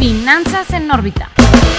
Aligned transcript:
Finanzas 0.00 0.70
en 0.70 0.90
órbita. 0.90 1.28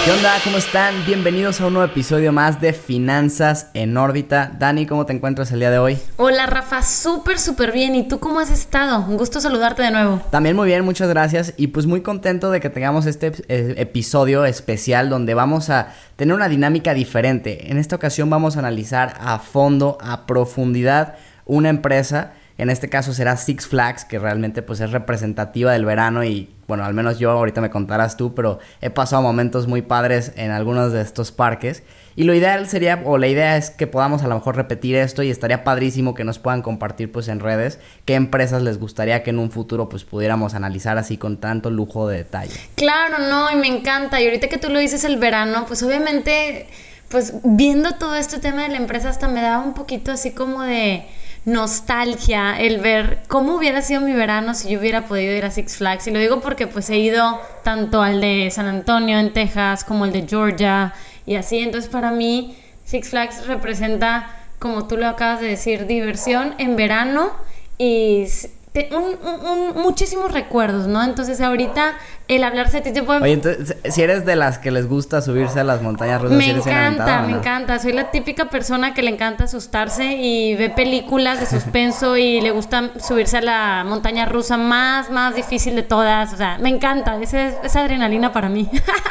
¿Qué 0.04 0.12
onda? 0.12 0.32
¿Cómo 0.44 0.56
están? 0.56 0.94
Bienvenidos 1.04 1.60
a 1.60 1.66
un 1.66 1.72
nuevo 1.72 1.90
episodio 1.90 2.30
más 2.30 2.60
de 2.60 2.72
Finanzas 2.72 3.66
en 3.74 3.96
órbita. 3.96 4.52
Dani, 4.60 4.86
¿cómo 4.86 5.06
te 5.06 5.12
encuentras 5.12 5.50
el 5.50 5.58
día 5.58 5.72
de 5.72 5.78
hoy? 5.78 5.98
Hola 6.18 6.46
Rafa, 6.46 6.82
súper, 6.82 7.40
súper 7.40 7.72
bien. 7.72 7.96
¿Y 7.96 8.06
tú 8.06 8.20
cómo 8.20 8.38
has 8.38 8.52
estado? 8.52 9.04
Un 9.08 9.16
gusto 9.16 9.40
saludarte 9.40 9.82
de 9.82 9.90
nuevo. 9.90 10.20
También 10.30 10.54
muy 10.54 10.68
bien, 10.68 10.84
muchas 10.84 11.08
gracias. 11.08 11.54
Y 11.56 11.66
pues 11.66 11.86
muy 11.86 12.02
contento 12.02 12.52
de 12.52 12.60
que 12.60 12.70
tengamos 12.70 13.06
este 13.06 13.32
eh, 13.48 13.74
episodio 13.78 14.44
especial 14.44 15.10
donde 15.10 15.34
vamos 15.34 15.68
a 15.68 15.92
tener 16.14 16.36
una 16.36 16.48
dinámica 16.48 16.94
diferente. 16.94 17.72
En 17.72 17.76
esta 17.76 17.96
ocasión 17.96 18.30
vamos 18.30 18.54
a 18.54 18.60
analizar 18.60 19.16
a 19.18 19.40
fondo, 19.40 19.98
a 20.00 20.26
profundidad, 20.26 21.16
una 21.44 21.70
empresa 21.70 22.34
en 22.62 22.70
este 22.70 22.88
caso 22.88 23.12
será 23.12 23.36
Six 23.36 23.66
Flags, 23.66 24.04
que 24.04 24.20
realmente 24.20 24.62
pues 24.62 24.78
es 24.78 24.92
representativa 24.92 25.72
del 25.72 25.84
verano 25.84 26.22
y 26.22 26.48
bueno, 26.68 26.84
al 26.84 26.94
menos 26.94 27.18
yo 27.18 27.32
ahorita 27.32 27.60
me 27.60 27.70
contarás 27.70 28.16
tú, 28.16 28.36
pero 28.36 28.60
he 28.80 28.88
pasado 28.88 29.20
momentos 29.20 29.66
muy 29.66 29.82
padres 29.82 30.32
en 30.36 30.52
algunos 30.52 30.92
de 30.92 31.02
estos 31.02 31.32
parques. 31.32 31.82
Y 32.14 32.22
lo 32.22 32.34
ideal 32.34 32.68
sería, 32.68 33.02
o 33.04 33.18
la 33.18 33.26
idea 33.26 33.56
es 33.56 33.70
que 33.70 33.88
podamos 33.88 34.22
a 34.22 34.28
lo 34.28 34.36
mejor 34.36 34.54
repetir 34.54 34.94
esto 34.94 35.24
y 35.24 35.30
estaría 35.30 35.64
padrísimo 35.64 36.14
que 36.14 36.22
nos 36.22 36.38
puedan 36.38 36.62
compartir 36.62 37.10
pues 37.10 37.26
en 37.26 37.40
redes 37.40 37.80
qué 38.04 38.14
empresas 38.14 38.62
les 38.62 38.78
gustaría 38.78 39.24
que 39.24 39.30
en 39.30 39.40
un 39.40 39.50
futuro 39.50 39.88
pues 39.88 40.04
pudiéramos 40.04 40.54
analizar 40.54 40.98
así 40.98 41.16
con 41.16 41.38
tanto 41.38 41.68
lujo 41.68 42.06
de 42.06 42.18
detalle. 42.18 42.54
Claro, 42.76 43.18
no, 43.28 43.50
y 43.50 43.56
me 43.56 43.66
encanta. 43.66 44.20
Y 44.20 44.26
ahorita 44.26 44.46
que 44.46 44.58
tú 44.58 44.68
lo 44.68 44.78
dices 44.78 45.02
el 45.02 45.18
verano, 45.18 45.64
pues 45.66 45.82
obviamente, 45.82 46.68
pues 47.08 47.34
viendo 47.42 47.96
todo 47.96 48.14
este 48.14 48.38
tema 48.38 48.62
de 48.62 48.68
la 48.68 48.76
empresa 48.76 49.08
hasta 49.08 49.26
me 49.26 49.42
daba 49.42 49.64
un 49.64 49.74
poquito 49.74 50.12
así 50.12 50.30
como 50.30 50.62
de 50.62 51.06
nostalgia 51.44 52.60
el 52.60 52.78
ver 52.78 53.22
cómo 53.26 53.56
hubiera 53.56 53.82
sido 53.82 54.00
mi 54.00 54.12
verano 54.12 54.54
si 54.54 54.70
yo 54.70 54.78
hubiera 54.78 55.06
podido 55.06 55.36
ir 55.36 55.44
a 55.44 55.50
Six 55.50 55.76
Flags. 55.76 56.06
Y 56.06 56.10
lo 56.10 56.18
digo 56.18 56.40
porque 56.40 56.66
pues 56.66 56.88
he 56.90 56.98
ido 56.98 57.40
tanto 57.64 58.02
al 58.02 58.20
de 58.20 58.48
San 58.50 58.66
Antonio 58.66 59.18
en 59.18 59.32
Texas 59.32 59.84
como 59.84 60.04
el 60.04 60.12
de 60.12 60.26
Georgia 60.26 60.94
y 61.26 61.36
así. 61.36 61.58
Entonces 61.58 61.90
para 61.90 62.10
mí 62.10 62.56
Six 62.84 63.10
Flags 63.10 63.46
representa, 63.46 64.30
como 64.58 64.86
tú 64.86 64.96
lo 64.96 65.08
acabas 65.08 65.40
de 65.40 65.48
decir, 65.48 65.86
diversión 65.86 66.54
en 66.58 66.76
verano 66.76 67.32
y 67.78 68.26
un, 68.74 69.82
muchísimos 69.82 70.32
recuerdos, 70.32 70.86
¿no? 70.86 71.04
Entonces 71.04 71.40
ahorita 71.42 71.94
el 72.28 72.42
hablarse 72.42 72.80
de 72.80 72.90
ti 72.90 72.92
te 72.92 73.00
Oye, 73.00 73.32
entonces, 73.32 73.76
si 73.90 74.00
eres 74.00 74.24
de 74.24 74.34
las 74.34 74.58
que 74.58 74.70
les 74.70 74.88
gusta 74.88 75.20
subirse 75.20 75.60
a 75.60 75.64
las 75.64 75.82
montañas 75.82 76.22
rusas, 76.22 76.38
me 76.38 76.50
encanta, 76.50 77.22
me 77.22 77.32
encanta. 77.32 77.78
Soy 77.78 77.92
la 77.92 78.10
típica 78.10 78.48
persona 78.48 78.94
que 78.94 79.02
le 79.02 79.10
encanta 79.10 79.44
asustarse 79.44 80.16
y 80.16 80.54
ve 80.56 80.70
películas 80.70 81.40
de 81.40 81.46
suspenso 81.46 82.16
y 82.16 82.40
le 82.40 82.50
gusta 82.50 82.90
subirse 82.98 83.38
a 83.38 83.42
la 83.42 83.84
montaña 83.86 84.24
rusa 84.24 84.56
más, 84.56 85.10
más 85.10 85.34
difícil 85.34 85.76
de 85.76 85.82
todas. 85.82 86.32
O 86.32 86.36
sea, 86.36 86.56
me 86.58 86.70
encanta. 86.70 87.20
Esa, 87.20 87.48
esa 87.62 87.80
adrenalina 87.80 88.32
para 88.32 88.48
mí. 88.48 88.70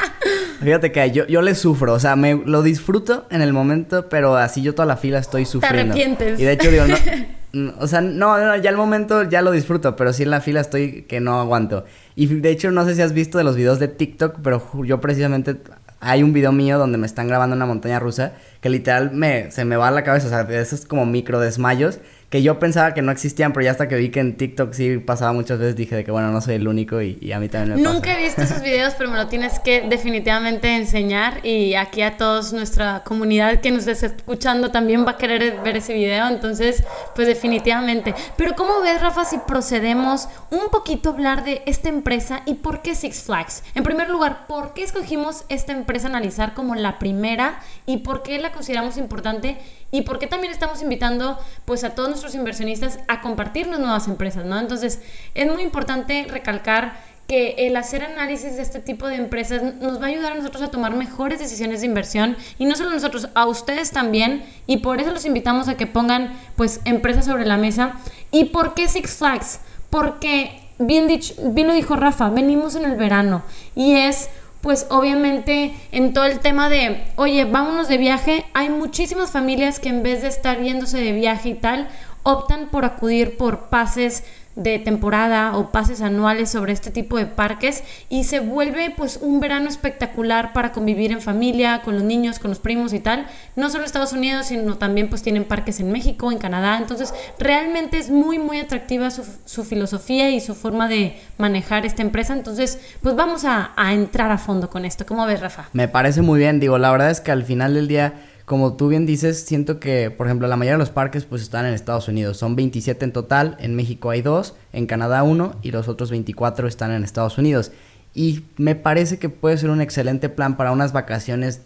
Fíjate 0.64 0.92
que 0.92 1.12
yo, 1.12 1.28
yo 1.28 1.42
le 1.44 1.54
sufro, 1.54 1.94
o 1.94 2.00
sea, 2.00 2.16
me 2.16 2.34
lo 2.34 2.64
disfruto 2.64 3.28
en 3.30 3.42
el 3.42 3.54
momento, 3.54 4.10
pero 4.10 4.36
así 4.36 4.64
yo 4.64 4.74
toda 4.74 4.88
la 4.88 4.98
fila 4.98 5.20
estoy 5.20 5.46
sufriendo. 5.46 5.94
Te 5.94 6.02
arrepientes. 6.02 6.40
Y 6.40 6.44
de 6.44 6.52
hecho 6.54 6.72
digo, 6.72 6.86
no. 6.88 6.96
O 7.80 7.88
sea, 7.88 8.02
no, 8.02 8.56
ya 8.58 8.70
el 8.70 8.78
momento 8.78 9.24
ya 9.24 9.42
lo 9.42 9.52
disfruto, 9.52 9.96
pero 9.96 10.14
sí 10.14 10.24
en 10.24 10.30
la 10.30 10.42
fila 10.42 10.62
estoy 10.62 11.04
que 11.04 11.20
no 11.20 11.40
aguanto. 11.40 11.86
Y 12.16 12.28
de 12.28 12.50
hecho, 12.50 12.72
no 12.72 12.86
sé 12.86 12.96
si 12.96 13.02
has 13.02 13.14
visto 13.14 13.38
de 13.38 13.44
los 13.44 13.56
videos 13.56 13.80
de 13.80 13.88
TikTok, 13.90 14.38
pero 14.42 14.64
yo 14.84 15.02
precisamente 15.02 15.58
hay 16.00 16.24
un 16.24 16.34
video 16.34 16.52
mío 16.52 16.80
donde 16.80 16.98
me 16.98 17.06
están 17.06 17.28
grabando 17.28 17.56
una 17.56 17.66
montaña 17.66 18.00
rusa 18.00 18.34
que 18.62 18.70
literal 18.70 19.12
me, 19.12 19.52
se 19.52 19.66
me 19.66 19.76
va 19.76 19.90
a 19.90 19.92
la 19.92 20.04
cabeza, 20.04 20.28
o 20.28 20.30
sea, 20.30 20.44
de 20.44 20.62
esos 20.62 20.86
como 20.86 21.06
micro 21.06 21.40
desmayos 21.40 22.00
que 22.32 22.42
yo 22.42 22.60
pensaba 22.60 22.94
que 22.94 23.02
no 23.02 23.12
existían, 23.12 23.52
pero 23.52 23.66
ya 23.66 23.72
hasta 23.72 23.90
que 23.90 23.98
vi 23.98 24.10
que 24.10 24.22
en 24.22 24.38
TikTok 24.38 24.72
sí 24.72 25.00
pasaba 25.00 25.34
muchas 25.34 25.60
veces, 25.60 25.76
dije 25.76 25.98
de 25.98 26.06
que 26.06 26.12
bueno, 26.12 26.32
no 26.32 26.40
soy 26.40 26.56
el 26.56 26.66
único 26.66 27.02
y, 27.02 27.34
a 27.34 27.40
mí 27.40 27.50
también 27.50 27.76
me. 27.76 27.84
Nunca 27.84 28.18
he 28.18 28.24
visto 28.24 28.42
esos 28.42 28.62
videos, 28.62 28.94
pero 28.98 29.10
me 29.10 29.18
lo 29.18 29.28
tienes 29.28 29.60
que 29.60 29.82
definitivamente 29.82 30.74
enseñar 30.78 31.46
y 31.46 31.76
aquí 31.76 32.02
a 32.02 32.16
todos 32.16 32.54
nuestra 32.54 33.04
comunidad 33.04 33.60
que 33.60 33.70
nos 33.70 33.86
está 33.86 34.06
escuchando 34.06 34.72
también 34.72 35.06
va 35.06 35.12
a 35.12 35.18
querer 35.18 35.60
ver 35.62 35.76
ese 35.76 35.94
video, 35.94 36.30
entonces 36.30 36.86
pues 37.16 37.28
definitivamente. 37.28 38.16
Pero 38.38 38.56
¿cómo 38.56 38.80
ves, 38.80 39.02
Rafa, 39.02 39.26
si 39.26 39.38
procedemos 39.40 40.30
un 40.52 40.70
poquito 40.72 41.10
a 41.10 41.14
hablar 41.14 41.44
de 41.44 41.64
esta 41.66 41.90
empresa 41.90 42.44
y 42.46 42.54
por 42.54 42.82
qué 42.82 42.96
Six 42.96 43.24
Flags? 43.24 43.62
En 43.76 43.84
primer 43.84 44.10
lugar, 44.10 44.48
¿por 44.48 44.74
qué 44.74 44.84
escogimos 44.84 45.44
esta 45.50 45.74
empresa 45.74 46.08
a 46.08 46.12
analizar 46.12 46.54
como 46.54 46.76
la 46.76 46.98
primera 46.98 47.60
y 47.86 47.98
por 47.98 48.24
qué 48.24 48.40
la 48.40 48.51
consideramos 48.52 48.98
importante? 48.98 49.58
y 49.92 50.02
por 50.02 50.20
qué 50.20 50.28
también 50.28 50.52
estamos 50.52 50.82
invitando 50.82 51.38
pues 51.66 51.84
a 51.84 51.92
todos 51.92 52.10
nuestros 52.10 52.34
inversionistas 52.34 53.00
a 53.08 53.22
compartirnos 53.22 53.80
nuevas 53.80 54.08
empresas, 54.08 54.46
¿no? 54.46 54.58
Entonces, 54.58 55.02
es 55.36 55.52
muy 55.52 55.62
importante 55.62 56.26
recalcar 56.30 57.12
que 57.28 57.68
el 57.68 57.76
hacer 57.78 58.04
análisis 58.04 58.56
de 58.56 58.62
este 58.62 58.80
tipo 58.80 59.08
de 59.08 59.16
empresas 59.16 59.62
nos 59.80 60.02
va 60.02 60.06
a 60.06 60.10
ayudar 60.10 60.34
a 60.34 60.36
nosotros 60.36 60.64
a 60.64 60.72
tomar 60.72 60.96
mejores 60.96 61.40
decisiones 61.40 61.82
de 61.82 61.88
inversión 61.88 62.36
y 62.58 62.66
no 62.66 62.76
solo 62.76 62.90
nosotros, 62.90 63.30
a 63.36 63.46
ustedes 63.46 63.92
también 63.92 64.44
y 64.68 64.78
por 64.78 65.00
eso 65.00 65.12
los 65.12 65.26
invitamos 65.26 65.68
a 65.68 65.78
que 65.78 65.88
pongan 65.88 66.34
pues 66.56 66.82
empresas 66.86 67.26
sobre 67.26 67.46
la 67.46 67.58
mesa. 67.58 67.94
¿Y 68.32 68.46
por 68.46 68.74
qué 68.74 68.88
Six 68.88 69.16
Flags? 69.16 69.60
Porque 69.90 70.60
bien 70.78 71.08
dicho, 71.08 71.34
bien 71.52 71.68
lo 71.68 71.74
dijo 71.74 71.96
Rafa, 71.96 72.30
venimos 72.30 72.76
en 72.76 72.86
el 72.86 72.96
verano 72.96 73.44
y 73.76 73.96
es 73.96 74.30
pues 74.62 74.88
obviamente 74.90 75.74
en 75.92 76.14
todo 76.14 76.26
el 76.26 76.40
tema 76.40 76.70
de, 76.70 77.04
oye, 77.16 77.46
vámonos 77.46 77.88
de 77.88 77.98
viaje, 77.98 78.46
hay 78.54 78.70
muchísimas 78.70 79.32
familias 79.32 79.80
que 79.80 79.90
en 79.90 80.04
vez 80.04 80.22
de 80.22 80.28
estar 80.28 80.62
yéndose 80.62 81.00
de 81.00 81.12
viaje 81.12 81.50
y 81.50 81.54
tal, 81.56 81.90
optan 82.24 82.70
por 82.70 82.86
acudir 82.86 83.38
por 83.38 83.70
pases 83.70 84.24
de 84.56 84.80
temporada 84.80 85.56
o 85.58 85.72
pases 85.72 86.02
anuales 86.02 86.50
sobre 86.50 86.74
este 86.74 86.92
tipo 86.92 87.18
de 87.18 87.26
parques 87.26 87.84
y 88.10 88.26
se 88.26 88.40
vuelve 88.40 88.94
pues 88.96 89.20
un 89.22 89.40
verano 89.40 89.70
espectacular 89.70 90.54
para 90.54 90.72
convivir 90.72 91.12
en 91.12 91.22
familia, 91.22 91.82
con 91.84 91.96
los 91.96 92.04
niños, 92.04 92.40
con 92.40 92.50
los 92.52 92.60
primos 92.60 92.94
y 92.94 93.00
tal. 93.00 93.28
No 93.56 93.70
solo 93.70 93.86
Estados 93.86 94.14
Unidos, 94.14 94.48
sino 94.48 94.78
también 94.78 95.10
pues 95.10 95.22
tienen 95.22 95.46
parques 95.46 95.80
en 95.80 95.92
México, 95.92 96.32
en 96.32 96.38
Canadá. 96.38 96.78
Entonces 96.78 97.14
realmente 97.40 97.98
es 97.98 98.10
muy 98.10 98.40
muy 98.40 98.60
atractiva 98.60 99.12
su, 99.12 99.24
su 99.46 99.64
filosofía 99.64 100.30
y 100.30 100.40
su 100.40 100.56
forma 100.56 100.88
de 100.88 101.20
manejar 101.38 101.86
esta 101.86 102.02
empresa. 102.02 102.34
Entonces 102.34 102.80
pues 103.02 103.16
vamos 103.16 103.46
a, 103.46 103.72
a 103.76 103.94
entrar 103.94 104.32
a 104.32 104.38
fondo 104.38 104.70
con 104.70 104.86
esto. 104.86 105.06
¿Cómo 105.06 105.26
ves 105.26 105.40
Rafa? 105.40 105.70
Me 105.74 105.88
parece 105.88 106.22
muy 106.22 106.40
bien. 106.40 106.60
Digo, 106.60 106.78
la 106.78 106.92
verdad 106.92 107.10
es 107.10 107.22
que 107.22 107.32
al 107.32 107.44
final 107.44 107.74
del 107.74 107.88
día 107.88 108.14
como 108.46 108.74
tú 108.76 108.88
bien 108.88 109.06
dices, 109.06 109.42
siento 109.44 109.80
que, 109.80 110.12
por 110.12 110.28
ejemplo, 110.28 110.48
la 110.48 110.56
mayoría 110.56 110.74
de 110.74 110.80
los 110.80 110.90
parques 110.90 111.26
pues 111.26 111.42
están 111.42 111.66
en 111.66 111.74
Estados 111.74 112.08
Unidos. 112.08 112.38
Son 112.38 112.56
27 112.56 113.06
en 113.06 113.14
total, 113.14 113.58
en 113.60 113.76
México 113.76 114.10
hay 114.10 114.22
dos, 114.22 114.56
en 114.74 114.88
Canadá 114.88 115.24
uno 115.24 115.56
y 115.62 115.72
los 115.72 115.88
otros 115.88 116.12
24 116.12 116.68
están 116.68 116.92
en 116.92 117.04
Estados 117.04 117.38
Unidos. 117.38 117.72
Y 118.14 118.44
me 118.58 118.76
parece 118.76 119.20
que 119.20 119.30
puede 119.30 119.58
ser 119.58 119.70
un 119.70 119.80
excelente 119.80 120.28
plan 120.28 120.58
para 120.58 120.74
unas 120.74 120.92
vacaciones, 120.92 121.62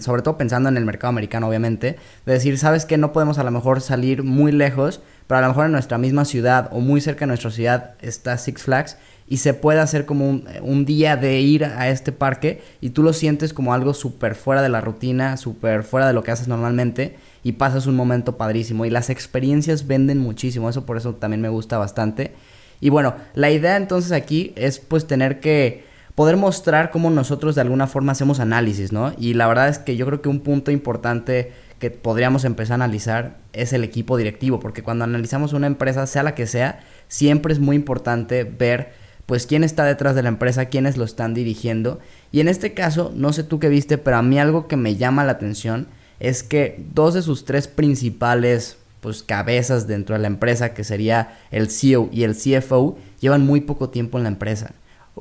sobre 0.00 0.22
todo 0.22 0.38
pensando 0.38 0.70
en 0.70 0.78
el 0.78 0.86
mercado 0.86 1.10
americano, 1.10 1.48
obviamente, 1.48 1.96
de 2.24 2.32
decir, 2.32 2.56
sabes 2.56 2.86
que 2.86 2.96
no 2.96 3.12
podemos 3.12 3.38
a 3.38 3.44
lo 3.44 3.50
mejor 3.50 3.82
salir 3.82 4.22
muy 4.22 4.50
lejos, 4.50 5.02
pero 5.26 5.38
a 5.38 5.42
lo 5.42 5.48
mejor 5.48 5.66
en 5.66 5.72
nuestra 5.72 5.98
misma 5.98 6.24
ciudad 6.24 6.70
o 6.72 6.80
muy 6.80 7.02
cerca 7.02 7.20
de 7.20 7.28
nuestra 7.28 7.50
ciudad 7.50 7.94
está 8.00 8.38
Six 8.38 8.62
Flags 8.62 8.96
y 9.26 9.38
se 9.38 9.54
puede 9.54 9.80
hacer 9.80 10.04
como 10.04 10.42
un, 10.62 10.84
día 10.84 11.16
de 11.16 11.40
ir 11.40 11.64
a 11.64 11.88
este 11.88 12.12
parque 12.12 12.62
y 12.80 12.90
tú 12.90 13.02
lo 13.02 13.12
sientes 13.12 13.54
como 13.54 13.72
algo 13.72 13.94
súper 13.94 14.34
fuera 14.34 14.60
de 14.60 14.68
la 14.68 14.80
rutina, 14.80 15.36
súper 15.36 15.82
fuera 15.82 16.06
de 16.06 16.12
lo 16.12 16.22
que 16.22 16.30
haces 16.30 16.46
normalmente 16.46 17.16
y 17.42 17.52
pasas 17.52 17.86
un 17.86 17.96
momento 17.96 18.36
padrísimo 18.36 18.84
y 18.84 18.90
las 18.90 19.08
experiencias 19.08 19.86
venden 19.86 20.18
muchísimo, 20.18 20.68
eso 20.68 20.84
por 20.84 20.98
eso 20.98 21.14
también 21.14 21.40
me 21.40 21.48
gusta 21.48 21.78
bastante. 21.78 22.34
Y 22.80 22.90
bueno, 22.90 23.14
la 23.34 23.50
idea 23.50 23.76
entonces 23.76 24.12
aquí 24.12 24.52
es 24.56 24.78
pues 24.78 25.06
tener 25.06 25.40
que 25.40 25.84
poder 26.14 26.36
mostrar 26.36 26.90
cómo 26.90 27.08
nosotros 27.10 27.54
de 27.54 27.62
alguna 27.62 27.86
forma 27.86 28.12
hacemos 28.12 28.40
análisis, 28.40 28.92
¿no? 28.92 29.14
Y 29.18 29.34
la 29.34 29.46
verdad 29.46 29.68
es 29.68 29.78
que 29.78 29.96
yo 29.96 30.06
creo 30.06 30.20
que 30.20 30.28
un 30.28 30.40
punto 30.40 30.70
importante 30.70 31.52
que 31.78 31.90
podríamos 31.90 32.44
empezar 32.44 32.74
a 32.74 32.84
analizar 32.84 33.38
es 33.52 33.72
el 33.72 33.84
equipo 33.84 34.16
directivo, 34.16 34.60
porque 34.60 34.82
cuando 34.82 35.04
analizamos 35.04 35.54
una 35.54 35.66
empresa, 35.66 36.06
sea 36.06 36.22
la 36.22 36.34
que 36.34 36.46
sea, 36.46 36.80
siempre 37.08 37.52
es 37.52 37.58
muy 37.58 37.74
importante 37.74 38.44
ver 38.44 39.03
pues 39.26 39.46
quién 39.46 39.64
está 39.64 39.84
detrás 39.84 40.14
de 40.14 40.22
la 40.22 40.28
empresa, 40.28 40.66
quiénes 40.66 40.96
lo 40.96 41.04
están 41.04 41.34
dirigiendo. 41.34 41.98
Y 42.32 42.40
en 42.40 42.48
este 42.48 42.74
caso, 42.74 43.12
no 43.14 43.32
sé 43.32 43.44
tú 43.44 43.58
qué 43.58 43.68
viste, 43.68 43.98
pero 43.98 44.16
a 44.16 44.22
mí 44.22 44.38
algo 44.38 44.68
que 44.68 44.76
me 44.76 44.96
llama 44.96 45.24
la 45.24 45.32
atención 45.32 45.88
es 46.20 46.42
que 46.42 46.84
dos 46.94 47.14
de 47.14 47.22
sus 47.22 47.44
tres 47.44 47.68
principales 47.68 48.78
pues 49.00 49.22
cabezas 49.22 49.86
dentro 49.86 50.14
de 50.14 50.22
la 50.22 50.28
empresa, 50.28 50.72
que 50.72 50.82
sería 50.82 51.38
el 51.50 51.68
CEO 51.68 52.08
y 52.10 52.22
el 52.22 52.34
CFO, 52.34 52.96
llevan 53.20 53.44
muy 53.44 53.60
poco 53.60 53.90
tiempo 53.90 54.16
en 54.16 54.24
la 54.24 54.30
empresa. 54.30 54.72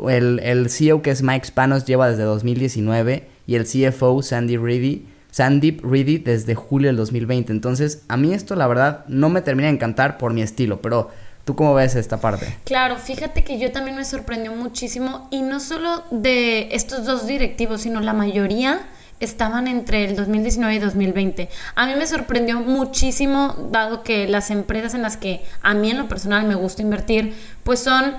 El, 0.07 0.39
el 0.39 0.69
CEO 0.69 1.01
que 1.01 1.11
es 1.11 1.21
Mike 1.21 1.47
Spanos 1.47 1.85
lleva 1.85 2.09
desde 2.09 2.23
2019 2.23 3.27
y 3.45 3.55
el 3.55 3.65
CFO 3.65 4.21
Sandy 4.21 4.57
Reedy 4.57 5.05
Sandeep 5.33 5.83
Reedy 5.83 6.19
desde 6.19 6.53
julio 6.53 6.89
del 6.89 6.95
2020. 6.97 7.51
Entonces, 7.51 8.03
a 8.07 8.17
mí 8.17 8.33
esto 8.35 8.55
la 8.55 8.67
verdad 8.67 9.03
no 9.07 9.29
me 9.29 9.41
termina 9.41 9.67
de 9.67 9.73
encantar 9.73 10.19
por 10.19 10.31
mi 10.31 10.43
estilo, 10.43 10.79
pero 10.79 11.09
¿Tú 11.45 11.55
cómo 11.55 11.73
ves 11.73 11.95
esta 11.95 12.21
parte? 12.21 12.57
Claro, 12.63 12.97
fíjate 12.97 13.43
que 13.43 13.59
yo 13.59 13.71
también 13.71 13.97
me 13.97 14.05
sorprendió 14.05 14.53
muchísimo 14.53 15.27
y 15.29 15.41
no 15.41 15.59
solo 15.59 16.03
de 16.09 16.69
estos 16.73 17.05
dos 17.05 17.27
directivos, 17.27 17.81
sino 17.81 17.99
la 17.99 18.13
mayoría 18.13 18.81
estaban 19.19 19.67
entre 19.67 20.05
el 20.05 20.15
2019 20.15 20.75
y 20.75 20.79
2020. 20.79 21.49
A 21.75 21.85
mí 21.85 21.93
me 21.95 22.07
sorprendió 22.07 22.59
muchísimo, 22.59 23.55
dado 23.71 24.03
que 24.03 24.27
las 24.27 24.51
empresas 24.51 24.93
en 24.93 25.01
las 25.01 25.17
que 25.17 25.43
a 25.61 25.73
mí 25.73 25.91
en 25.91 25.97
lo 25.97 26.07
personal 26.07 26.45
me 26.45 26.55
gusta 26.55 26.81
invertir, 26.81 27.35
pues 27.63 27.79
son 27.79 28.15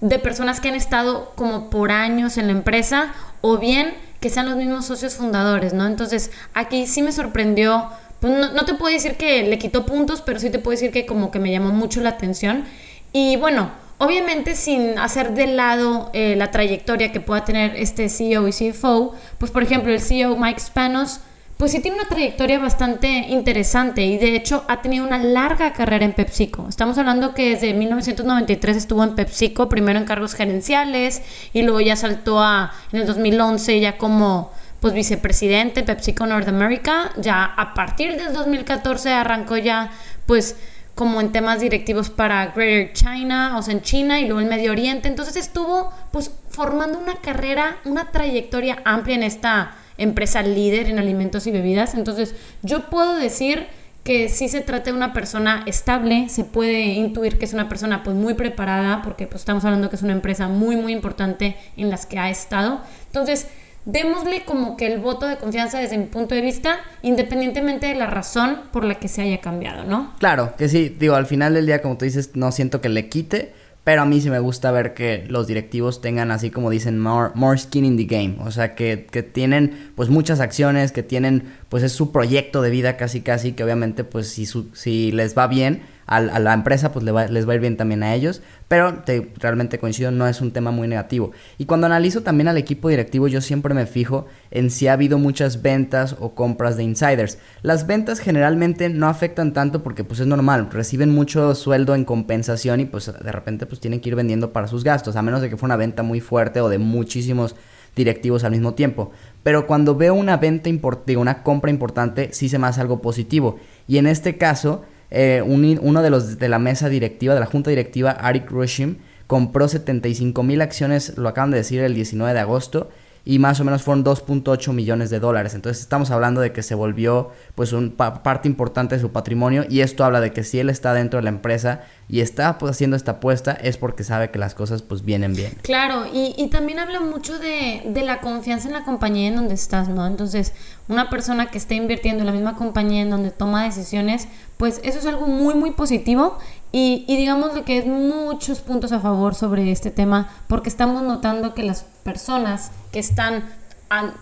de 0.00 0.18
personas 0.18 0.60
que 0.60 0.68
han 0.68 0.74
estado 0.74 1.32
como 1.34 1.70
por 1.70 1.90
años 1.90 2.36
en 2.36 2.46
la 2.46 2.52
empresa 2.52 3.12
o 3.40 3.58
bien 3.58 3.94
que 4.20 4.30
sean 4.30 4.46
los 4.46 4.56
mismos 4.56 4.86
socios 4.86 5.14
fundadores, 5.14 5.72
¿no? 5.72 5.86
Entonces, 5.86 6.30
aquí 6.54 6.86
sí 6.86 7.02
me 7.02 7.12
sorprendió, 7.12 7.88
pues 8.20 8.32
no, 8.32 8.64
te 8.64 8.74
puedo 8.74 8.92
decir 8.92 9.16
que 9.16 9.44
le 9.44 9.58
quitó 9.58 9.86
puntos, 9.86 10.22
pero 10.22 10.40
sí 10.40 10.50
te 10.50 10.58
puedo 10.58 10.72
decir 10.72 10.90
que 10.90 11.06
como 11.06 11.30
que 11.30 11.38
me 11.38 11.50
llamó 11.50 11.70
mucho 11.70 12.00
la 12.00 12.10
atención. 12.10 12.64
Y 13.12 13.36
bueno, 13.36 13.70
obviamente 13.98 14.56
sin 14.56 14.98
hacer 14.98 15.34
de 15.34 15.46
lado 15.46 16.10
eh, 16.12 16.34
la 16.36 16.50
trayectoria 16.50 17.12
que 17.12 17.20
pueda 17.20 17.44
tener 17.44 17.76
este 17.76 18.08
CEO 18.08 18.48
y 18.48 18.52
CFO, 18.52 19.14
pues 19.38 19.52
por 19.52 19.62
ejemplo 19.62 19.92
el 19.92 20.00
CEO 20.00 20.36
Mike 20.36 20.60
Spanos, 20.60 21.20
pues 21.58 21.72
sí 21.72 21.80
tiene 21.80 21.96
una 21.98 22.08
trayectoria 22.08 22.60
bastante 22.60 23.08
interesante 23.08 24.06
y 24.06 24.16
de 24.16 24.36
hecho 24.36 24.64
ha 24.68 24.80
tenido 24.80 25.04
una 25.04 25.18
larga 25.18 25.72
carrera 25.72 26.04
en 26.04 26.12
PepsiCo. 26.12 26.68
Estamos 26.68 26.98
hablando 26.98 27.34
que 27.34 27.50
desde 27.50 27.74
1993 27.74 28.76
estuvo 28.76 29.02
en 29.02 29.16
PepsiCo, 29.16 29.68
primero 29.68 29.98
en 29.98 30.04
cargos 30.04 30.34
gerenciales 30.34 31.20
y 31.52 31.62
luego 31.62 31.80
ya 31.80 31.96
saltó 31.96 32.40
a 32.40 32.72
en 32.92 33.00
el 33.00 33.06
2011 33.06 33.80
ya 33.80 33.98
como 33.98 34.52
pues 34.80 34.94
vicepresidente 34.94 35.82
PepsiCo 35.82 36.26
North 36.26 36.48
America. 36.48 37.12
Ya 37.16 37.44
a 37.44 37.74
partir 37.74 38.16
del 38.16 38.32
2014 38.32 39.10
arrancó 39.10 39.56
ya 39.56 39.90
pues 40.26 40.56
como 40.94 41.20
en 41.20 41.30
temas 41.30 41.60
directivos 41.60 42.10
para 42.10 42.46
Greater 42.46 42.92
China, 42.92 43.56
o 43.56 43.62
sea, 43.62 43.72
en 43.72 43.82
China 43.82 44.20
y 44.20 44.24
luego 44.24 44.40
el 44.40 44.46
Medio 44.46 44.72
Oriente. 44.72 45.08
Entonces 45.08 45.36
estuvo 45.36 45.92
pues 46.10 46.32
formando 46.48 46.98
una 46.98 47.16
carrera, 47.16 47.76
una 47.84 48.10
trayectoria 48.10 48.82
amplia 48.84 49.14
en 49.14 49.22
esta 49.22 49.76
empresa 49.96 50.42
líder 50.42 50.88
en 50.88 50.98
alimentos 50.98 51.46
y 51.46 51.50
bebidas. 51.50 51.94
Entonces, 51.94 52.34
yo 52.62 52.88
puedo 52.88 53.16
decir 53.16 53.66
que 54.04 54.28
si 54.28 54.48
se 54.48 54.62
trata 54.62 54.90
de 54.90 54.96
una 54.96 55.12
persona 55.12 55.64
estable, 55.66 56.28
se 56.30 56.44
puede 56.44 56.80
intuir 56.80 57.38
que 57.38 57.44
es 57.44 57.52
una 57.52 57.68
persona 57.68 58.02
pues 58.02 58.16
muy 58.16 58.34
preparada, 58.34 59.02
porque 59.02 59.26
pues 59.26 59.42
estamos 59.42 59.64
hablando 59.64 59.90
que 59.90 59.96
es 59.96 60.02
una 60.02 60.14
empresa 60.14 60.48
muy 60.48 60.76
muy 60.76 60.92
importante 60.92 61.56
en 61.76 61.90
las 61.90 62.06
que 62.06 62.18
ha 62.18 62.30
estado. 62.30 62.80
Entonces, 63.06 63.48
démosle 63.88 64.44
como 64.44 64.76
que 64.76 64.86
el 64.86 65.00
voto 65.00 65.26
de 65.26 65.38
confianza 65.38 65.78
desde 65.78 65.96
mi 65.96 66.04
punto 66.04 66.34
de 66.34 66.42
vista, 66.42 66.76
independientemente 67.00 67.86
de 67.86 67.94
la 67.94 68.06
razón 68.06 68.60
por 68.70 68.84
la 68.84 68.96
que 68.96 69.08
se 69.08 69.22
haya 69.22 69.40
cambiado, 69.40 69.84
¿no? 69.84 70.12
Claro, 70.18 70.54
que 70.56 70.68
sí, 70.68 70.94
digo, 70.98 71.14
al 71.14 71.24
final 71.24 71.54
del 71.54 71.64
día, 71.64 71.80
como 71.80 71.96
tú 71.96 72.04
dices, 72.04 72.32
no 72.34 72.52
siento 72.52 72.82
que 72.82 72.90
le 72.90 73.08
quite, 73.08 73.54
pero 73.84 74.02
a 74.02 74.04
mí 74.04 74.20
sí 74.20 74.28
me 74.28 74.40
gusta 74.40 74.70
ver 74.72 74.92
que 74.92 75.24
los 75.28 75.46
directivos 75.46 76.02
tengan 76.02 76.30
así 76.30 76.50
como 76.50 76.68
dicen 76.68 76.98
more, 76.98 77.30
more 77.34 77.58
skin 77.58 77.86
in 77.86 77.96
the 77.96 78.04
game. 78.04 78.36
O 78.44 78.50
sea, 78.50 78.74
que, 78.74 79.06
que, 79.10 79.22
tienen 79.22 79.92
pues 79.94 80.10
muchas 80.10 80.40
acciones, 80.40 80.92
que 80.92 81.02
tienen 81.02 81.54
pues 81.70 81.82
es 81.82 81.92
su 81.92 82.12
proyecto 82.12 82.60
de 82.60 82.68
vida 82.68 82.98
casi 82.98 83.22
casi, 83.22 83.52
que 83.52 83.64
obviamente 83.64 84.04
pues 84.04 84.28
si, 84.28 84.44
su, 84.44 84.68
si 84.74 85.12
les 85.12 85.36
va 85.36 85.46
bien 85.46 85.80
a, 86.08 86.20
la 86.20 86.54
empresa, 86.54 86.90
pues 86.90 87.04
les 87.04 87.14
va, 87.14 87.26
les 87.26 87.46
va 87.46 87.52
a 87.52 87.54
ir 87.56 87.60
bien 87.60 87.76
también 87.76 88.02
a 88.02 88.14
ellos. 88.14 88.40
Pero 88.66 88.94
te, 89.04 89.30
realmente 89.36 89.78
coincido, 89.78 90.10
no 90.10 90.26
es 90.26 90.40
un 90.40 90.52
tema 90.52 90.70
muy 90.70 90.88
negativo. 90.88 91.32
Y 91.58 91.66
cuando 91.66 91.86
analizo 91.86 92.22
también 92.22 92.48
al 92.48 92.56
equipo 92.56 92.88
directivo, 92.88 93.28
yo 93.28 93.40
siempre 93.42 93.74
me 93.74 93.86
fijo 93.86 94.26
en 94.50 94.70
si 94.70 94.88
ha 94.88 94.94
habido 94.94 95.18
muchas 95.18 95.60
ventas 95.60 96.16
o 96.18 96.34
compras 96.34 96.76
de 96.78 96.82
insiders. 96.82 97.38
Las 97.62 97.86
ventas 97.86 98.20
generalmente 98.20 98.88
no 98.88 99.06
afectan 99.06 99.52
tanto 99.52 99.82
porque 99.82 100.02
pues 100.02 100.20
es 100.20 100.26
normal, 100.26 100.70
reciben 100.70 101.10
mucho 101.10 101.54
sueldo 101.54 101.94
en 101.94 102.04
compensación 102.04 102.80
y 102.80 102.86
pues 102.86 103.06
de 103.06 103.32
repente 103.32 103.66
pues 103.66 103.80
tienen 103.80 104.00
que 104.00 104.08
ir 104.08 104.16
vendiendo 104.16 104.52
para 104.52 104.66
sus 104.66 104.84
gastos, 104.84 105.16
a 105.16 105.22
menos 105.22 105.42
de 105.42 105.50
que 105.50 105.56
fuera 105.58 105.74
una 105.74 105.76
venta 105.76 106.02
muy 106.02 106.20
fuerte 106.20 106.62
o 106.62 106.70
de 106.70 106.78
muchísimos 106.78 107.54
directivos 107.94 108.44
al 108.44 108.52
mismo 108.52 108.72
tiempo. 108.72 109.12
Pero 109.42 109.66
cuando 109.66 109.94
veo 109.94 110.14
una 110.14 110.38
venta 110.38 110.70
importante, 110.70 111.18
una 111.18 111.42
compra 111.42 111.70
importante, 111.70 112.30
sí 112.32 112.48
se 112.48 112.58
me 112.58 112.66
hace 112.66 112.80
algo 112.80 113.02
positivo. 113.02 113.58
Y 113.86 113.98
en 113.98 114.06
este 114.06 114.38
caso, 114.38 114.84
eh, 115.10 115.42
uno 115.44 116.02
de 116.02 116.10
los 116.10 116.38
de 116.38 116.48
la 116.48 116.58
mesa 116.58 116.88
directiva, 116.88 117.34
de 117.34 117.40
la 117.40 117.46
junta 117.46 117.70
directiva, 117.70 118.10
Arik 118.10 118.50
Rushim, 118.50 118.96
compró 119.26 119.68
75 119.68 120.42
mil 120.42 120.60
acciones, 120.60 121.16
lo 121.16 121.28
acaban 121.28 121.50
de 121.50 121.58
decir 121.58 121.80
el 121.80 121.94
19 121.94 122.32
de 122.32 122.40
agosto, 122.40 122.90
y 123.28 123.38
más 123.38 123.60
o 123.60 123.64
menos 123.64 123.82
fueron 123.82 124.06
2.8 124.06 124.72
millones 124.72 125.10
de 125.10 125.20
dólares. 125.20 125.52
Entonces 125.52 125.82
estamos 125.82 126.10
hablando 126.10 126.40
de 126.40 126.50
que 126.50 126.62
se 126.62 126.74
volvió 126.74 127.30
pues 127.54 127.74
una 127.74 127.94
parte 128.22 128.48
importante 128.48 128.94
de 128.94 129.02
su 129.02 129.12
patrimonio 129.12 129.66
y 129.68 129.80
esto 129.80 130.02
habla 130.02 130.22
de 130.22 130.32
que 130.32 130.44
si 130.44 130.60
él 130.60 130.70
está 130.70 130.94
dentro 130.94 131.18
de 131.18 131.24
la 131.24 131.28
empresa 131.28 131.82
y 132.08 132.20
está 132.20 132.56
pues, 132.56 132.70
haciendo 132.70 132.96
esta 132.96 133.12
apuesta 133.12 133.52
es 133.52 133.76
porque 133.76 134.02
sabe 134.02 134.30
que 134.30 134.38
las 134.38 134.54
cosas 134.54 134.80
pues 134.80 135.04
vienen 135.04 135.34
bien. 135.34 135.52
Claro, 135.60 136.06
y, 136.10 136.34
y 136.38 136.48
también 136.48 136.78
habla 136.78 137.00
mucho 137.00 137.38
de, 137.38 137.82
de, 137.84 138.02
la 138.02 138.22
confianza 138.22 138.68
en 138.68 138.72
la 138.72 138.84
compañía 138.84 139.28
en 139.28 139.36
donde 139.36 139.52
estás, 139.52 139.90
¿no? 139.90 140.06
Entonces, 140.06 140.54
una 140.88 141.10
persona 141.10 141.50
que 141.50 141.58
esté 141.58 141.74
invirtiendo 141.74 142.22
en 142.22 142.26
la 142.28 142.32
misma 142.32 142.56
compañía 142.56 143.02
en 143.02 143.10
donde 143.10 143.30
toma 143.30 143.62
decisiones, 143.62 144.26
pues 144.56 144.80
eso 144.84 144.98
es 144.98 145.04
algo 145.04 145.26
muy, 145.26 145.54
muy 145.54 145.72
positivo 145.72 146.38
y, 146.70 147.04
digamos 147.06 147.54
lo 147.54 147.64
que 147.64 147.78
es 147.78 147.86
muchos 147.86 148.60
puntos 148.60 148.92
a 148.92 149.00
favor 149.00 149.34
sobre 149.34 149.70
este 149.72 149.90
tema, 149.90 150.28
porque 150.48 150.68
estamos 150.68 151.02
notando 151.02 151.54
que 151.54 151.62
las 151.62 151.84
personas 152.02 152.70
que 152.92 152.98
están 152.98 153.44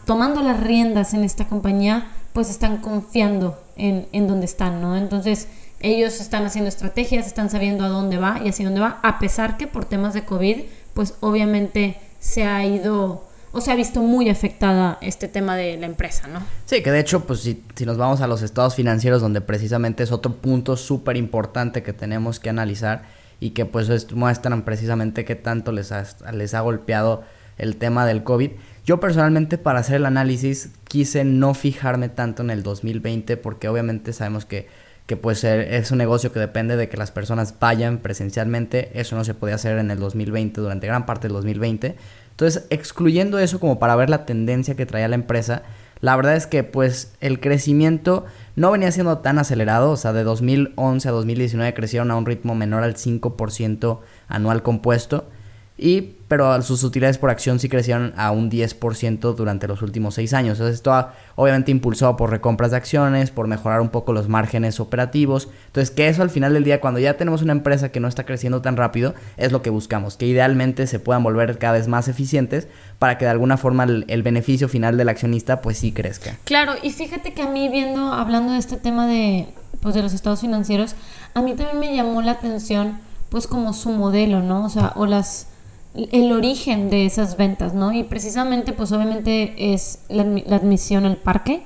tomando 0.05 0.43
las 0.43 0.61
riendas 0.61 1.13
en 1.13 1.25
esta 1.25 1.47
compañía, 1.47 2.07
pues 2.33 2.51
están 2.51 2.77
confiando 2.79 3.59
en, 3.77 4.07
en 4.13 4.29
donde 4.29 4.47
están, 4.47 4.81
¿no? 4.81 4.97
Entonces, 4.97 5.49
ellos 5.81 6.21
están 6.21 6.45
haciendo 6.45 6.69
estrategias, 6.69 7.27
están 7.27 7.51
sabiendo 7.51 7.85
a 7.85 7.89
dónde 7.89 8.19
va 8.19 8.41
y 8.45 8.49
hacia 8.49 8.65
dónde 8.65 8.81
va, 8.81 9.01
a 9.03 9.19
pesar 9.19 9.57
que 9.57 9.67
por 9.67 9.85
temas 9.85 10.15
de 10.15 10.25
COVID, 10.25 10.63
pues 10.95 11.15
obviamente 11.21 11.99
se 12.21 12.45
ha 12.45 12.65
ido 12.65 13.26
o 13.57 13.61
se 13.63 13.73
ha 13.73 13.75
visto 13.75 14.03
muy 14.03 14.29
afectada 14.29 14.99
este 15.01 15.29
tema 15.29 15.57
de 15.57 15.79
la 15.79 15.87
empresa, 15.87 16.29
¿no? 16.29 16.41
Sí, 16.67 16.83
que 16.83 16.91
de 16.91 17.01
hecho, 17.01 17.27
pues 17.27 17.41
si, 17.41 17.63
nos 17.87 17.97
vamos 17.97 18.21
a 18.21 18.27
los 18.27 18.43
estados 18.43 18.75
financieros, 18.75 19.23
donde 19.23 19.41
precisamente 19.41 20.03
es 20.03 20.13
otro 20.13 20.35
punto 20.35 20.77
súper 20.77 21.17
importante 21.17 21.83
que 21.83 21.95
tenemos 21.95 22.39
que 22.39 22.51
analizar 22.51 23.05
y 23.41 23.51
que 23.51 23.65
pues 23.65 24.13
muestran 24.13 24.63
precisamente 24.63 25.25
qué 25.25 25.37
tanto 25.37 25.73
les 25.73 25.91
les 26.33 26.53
ha 26.53 26.61
golpeado 26.61 27.23
el 27.57 27.77
tema 27.77 28.05
del 28.05 28.25
COVID. 28.25 28.51
Yo 28.85 29.01
personalmente 29.01 29.57
para 29.57 29.81
hacer 29.81 29.97
el 29.97 30.07
análisis 30.07 30.71
quise 30.85 31.25
no 31.25 31.55
fijarme 31.55 32.11
tanto 32.11 32.43
en 32.43 32.51
el 32.51 32.63
2020 32.63 33.39
porque 33.39 33.71
obviamente 33.71 34.13
sabemos 34.13 34.45
que 34.45 34.69
que 35.07 35.17
pues 35.17 35.45
es 35.45 35.93
un 35.93 35.99
negocio 35.99 36.33
que 36.33 36.41
depende 36.41 36.77
de 36.77 36.89
que 36.89 36.97
las 36.97 37.13
personas 37.13 37.55
vayan 37.61 37.99
presencialmente. 37.99 38.91
Eso 39.01 39.15
no 39.15 39.23
se 39.23 39.35
podía 39.35 39.55
hacer 39.55 39.79
en 39.79 39.93
el 39.93 40.01
2020, 40.01 40.61
durante 40.61 40.89
gran 40.89 41.07
parte 41.07 41.29
del 41.29 41.35
2020. 41.35 41.95
Entonces, 42.37 42.67
excluyendo 42.69 43.39
eso 43.39 43.59
como 43.59 43.79
para 43.79 43.97
ver 43.97 44.11
la 44.11 44.27
tendencia 44.27 44.75
que 44.75 44.85
traía 44.85 45.09
la 45.09 45.15
empresa, 45.15 45.63
la 46.01 46.15
verdad 46.17 46.37
es 46.37 46.47
que 46.47 46.65
pues 46.65 47.15
el 47.23 47.41
crecimiento 47.41 48.27
no 48.57 48.71
venía 48.71 48.93
siendo 48.93 49.17
tan 49.21 49.39
acelerado, 49.39 49.91
o 49.91 49.97
sea, 49.97 50.13
de 50.13 50.23
2011 50.23 51.09
a 51.09 51.13
2019 51.13 51.73
crecieron 51.73 52.11
a 52.11 52.17
un 52.17 52.27
ritmo 52.27 52.55
menor 52.55 52.83
al 52.83 52.95
5% 52.95 54.01
anual 54.29 54.63
compuesto. 54.63 55.31
Y, 55.79 56.15
pero 56.29 56.61
sus 56.63 56.83
utilidades 56.85 57.19
por 57.19 57.29
acción 57.29 57.59
sí 57.59 57.69
crecieron 57.69 58.15
a 58.17 58.31
un 58.31 58.51
10% 58.51 59.35
durante 59.35 59.69
los 59.69 59.83
últimos 59.83 60.15
6 60.15 60.33
años. 60.33 60.53
Entonces, 60.59 60.77
esto 60.77 61.09
obviamente 61.35 61.71
impulsado 61.71 62.17
por 62.17 62.31
recompras 62.31 62.71
de 62.71 62.79
acciones, 62.79 63.31
por 63.31 63.47
mejorar 63.47 63.83
un 63.83 63.91
poco 63.91 64.15
los 64.15 64.29
márgenes 64.29 64.81
operativos. 64.81 65.49
Entonces, 65.67 65.95
que 65.95 66.09
eso 66.09 66.23
al 66.23 66.31
final 66.31 66.55
del 66.55 66.65
día, 66.65 66.81
cuando 66.81 66.99
ya 66.99 67.19
tenemos 67.19 67.43
una 67.43 67.53
empresa 67.53 67.91
que 67.91 68.01
no 68.01 68.09
está 68.09 68.25
creciendo 68.25 68.63
tan 68.63 68.77
rápido, 68.77 69.15
es 69.37 69.53
lo 69.53 69.61
que 69.61 69.69
buscamos. 69.69 70.17
Que 70.17 70.27
idealmente 70.27 70.87
se 70.87 70.99
puedan 70.99 71.23
volver 71.23 71.59
cada 71.59 71.75
vez 71.75 71.89
más 71.89 72.09
eficientes 72.09 72.69
para 72.99 73.19
que 73.19 73.27
de 73.27 73.33
alguna 73.33 73.59
forma 73.59 73.85
el, 73.85 74.07
el 74.09 74.23
beneficio 74.23 74.69
final 74.71 74.97
del 74.97 75.11
accionista 75.11 75.61
pues 75.61 75.77
sí 75.77 75.93
crezca. 75.93 76.39
Claro, 76.45 76.73
y 76.83 76.91
fíjate 76.91 77.35
que 77.35 77.43
a 77.43 77.49
mí 77.51 77.69
viendo, 77.69 78.15
hablando 78.15 78.53
de 78.53 78.59
este 78.59 78.79
tema 78.79 79.07
de, 79.07 79.49
pues, 79.83 79.95
de 79.95 80.01
los 80.01 80.15
estados 80.15 80.41
financieros, 80.41 80.95
a 81.35 81.43
mí 81.43 81.55
también 81.55 81.79
me 81.79 81.95
llamó 81.95 82.23
la 82.23 82.33
atención 82.33 82.99
pues 83.29 83.47
como 83.47 83.73
su 83.75 83.91
modelo, 83.91 84.41
¿no? 84.41 84.65
O 84.65 84.69
sea, 84.71 84.93
o 84.97 85.05
las 85.05 85.49
el 85.97 86.33
origen 86.33 86.91
de 86.91 87.07
esas 87.07 87.37
ventas, 87.37 87.75
¿no? 87.75 87.93
Y 87.93 88.05
precisamente, 88.05 88.73
pues 88.73 88.93
obviamente 88.93 89.73
es 89.73 90.01
la, 90.09 90.23
admisión 90.55 91.07
al 91.07 91.17
parque, 91.17 91.63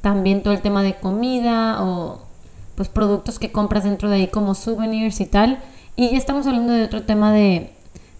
también 0.00 0.42
todo 0.42 0.52
el 0.52 0.60
tema 0.60 0.82
de 0.82 0.94
comida 0.94 1.82
o 1.82 2.22
pues 2.76 2.88
productos 2.88 3.38
que 3.38 3.52
compras 3.52 3.84
dentro 3.84 4.08
de 4.08 4.16
ahí 4.16 4.26
como 4.28 4.54
souvenirs 4.54 5.20
y 5.20 5.26
tal. 5.26 5.58
Y 5.96 6.10
ya 6.10 6.16
estamos 6.16 6.46
hablando 6.46 6.72
de 6.72 6.84
otro 6.84 7.02
tema 7.02 7.32
de, 7.32 7.70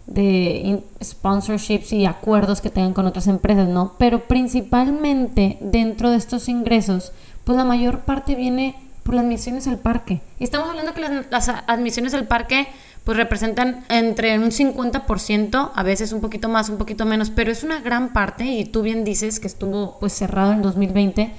de 0.07 0.83
sponsorships 1.03 1.93
y 1.93 2.07
acuerdos 2.07 2.61
que 2.61 2.71
tengan 2.71 2.93
con 2.93 3.07
otras 3.07 3.27
empresas, 3.29 3.69
¿no? 3.69 3.95
Pero 3.99 4.27
principalmente 4.27 5.59
dentro 5.61 6.11
de 6.11 6.17
estos 6.17 6.49
ingresos, 6.49 7.13
pues 7.45 7.57
la 7.57 7.65
mayor 7.65 8.01
parte 8.01 8.35
viene 8.35 8.77
por 9.03 9.15
las 9.15 9.25
admisiones 9.25 9.67
al 9.67 9.79
parque. 9.79 10.21
Y 10.39 10.45
estamos 10.45 10.69
hablando 10.69 10.95
que 10.95 11.01
las, 11.01 11.27
las 11.31 11.49
admisiones 11.49 12.15
al 12.15 12.27
parque 12.27 12.69
pues 13.05 13.17
representan 13.17 13.85
entre 13.89 14.39
un 14.39 14.51
50%, 14.51 15.71
a 15.75 15.83
veces 15.83 16.13
un 16.13 16.21
poquito 16.21 16.49
más, 16.49 16.69
un 16.69 16.79
poquito 16.79 17.05
menos, 17.05 17.31
pero 17.31 17.51
es 17.51 17.65
una 17.65 17.81
gran 17.81 18.13
parte 18.13 18.45
y 18.45 18.65
tú 18.65 18.83
bien 18.83 19.05
dices 19.05 19.41
que 19.41 19.47
estuvo 19.47 19.99
pues 19.99 20.13
cerrado 20.13 20.53
en 20.53 20.63
2020. 20.63 21.33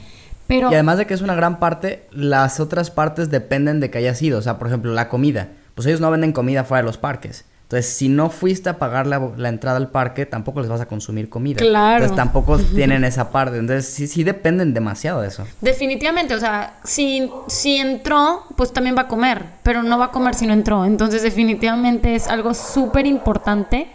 Pero... 0.48 0.70
Y 0.72 0.74
además 0.74 0.98
de 0.98 1.08
que 1.08 1.14
es 1.14 1.22
una 1.22 1.36
gran 1.36 1.60
parte, 1.60 2.06
las 2.12 2.60
otras 2.60 2.92
partes 2.92 3.30
dependen 3.30 3.80
de 3.80 3.90
que 3.90 4.00
haya 4.00 4.14
sido. 4.14 4.40
O 4.40 4.42
sea, 4.42 4.60
por 4.60 4.68
ejemplo, 4.68 4.94
la 4.94 5.08
comida. 5.08 5.50
Pues 5.74 5.88
ellos 5.88 6.02
no 6.02 6.12
venden 6.12 6.34
comida 6.34 6.66
fuera 6.66 6.82
de 6.82 6.88
los 6.88 6.98
parques. 6.98 7.46
Entonces, 7.74 7.92
si 7.96 8.08
no 8.08 8.30
fuiste 8.30 8.70
a 8.70 8.78
pagar 8.78 9.08
la, 9.08 9.50
entrada 9.50 9.78
al 9.78 9.90
parque, 9.90 10.28
tampoco 10.28 10.60
les 10.60 10.70
vas 10.70 10.80
a 10.80 10.86
consumir 10.86 11.28
comida. 11.28 11.58
Claro. 11.58 12.04
Entonces, 12.04 12.16
tampoco 12.16 12.60
tienen 12.60 13.04
esa 13.04 13.32
parte. 13.32 13.58
Entonces, 13.58 13.92
sí, 13.92 14.06
sí 14.06 14.24
dependen 14.24 14.76
demasiado 14.76 15.22
de 15.22 15.30
eso. 15.30 15.44
Definitivamente, 15.60 16.36
o 16.36 16.40
sea, 16.40 16.78
si, 16.84 17.32
si 17.48 17.78
entró, 17.78 18.44
pues 18.56 18.74
también 18.74 18.96
va 18.96 19.02
a 19.02 19.08
comer, 19.08 19.44
pero 19.64 19.82
no 19.82 19.98
va 19.98 20.06
a 20.06 20.12
comer 20.12 20.36
si 20.36 20.46
no 20.46 20.54
entró. 20.54 20.86
Entonces, 20.86 21.24
definitivamente 21.24 22.14
es 22.14 22.28
algo 22.28 22.54
súper 22.54 23.08
importante 23.08 23.88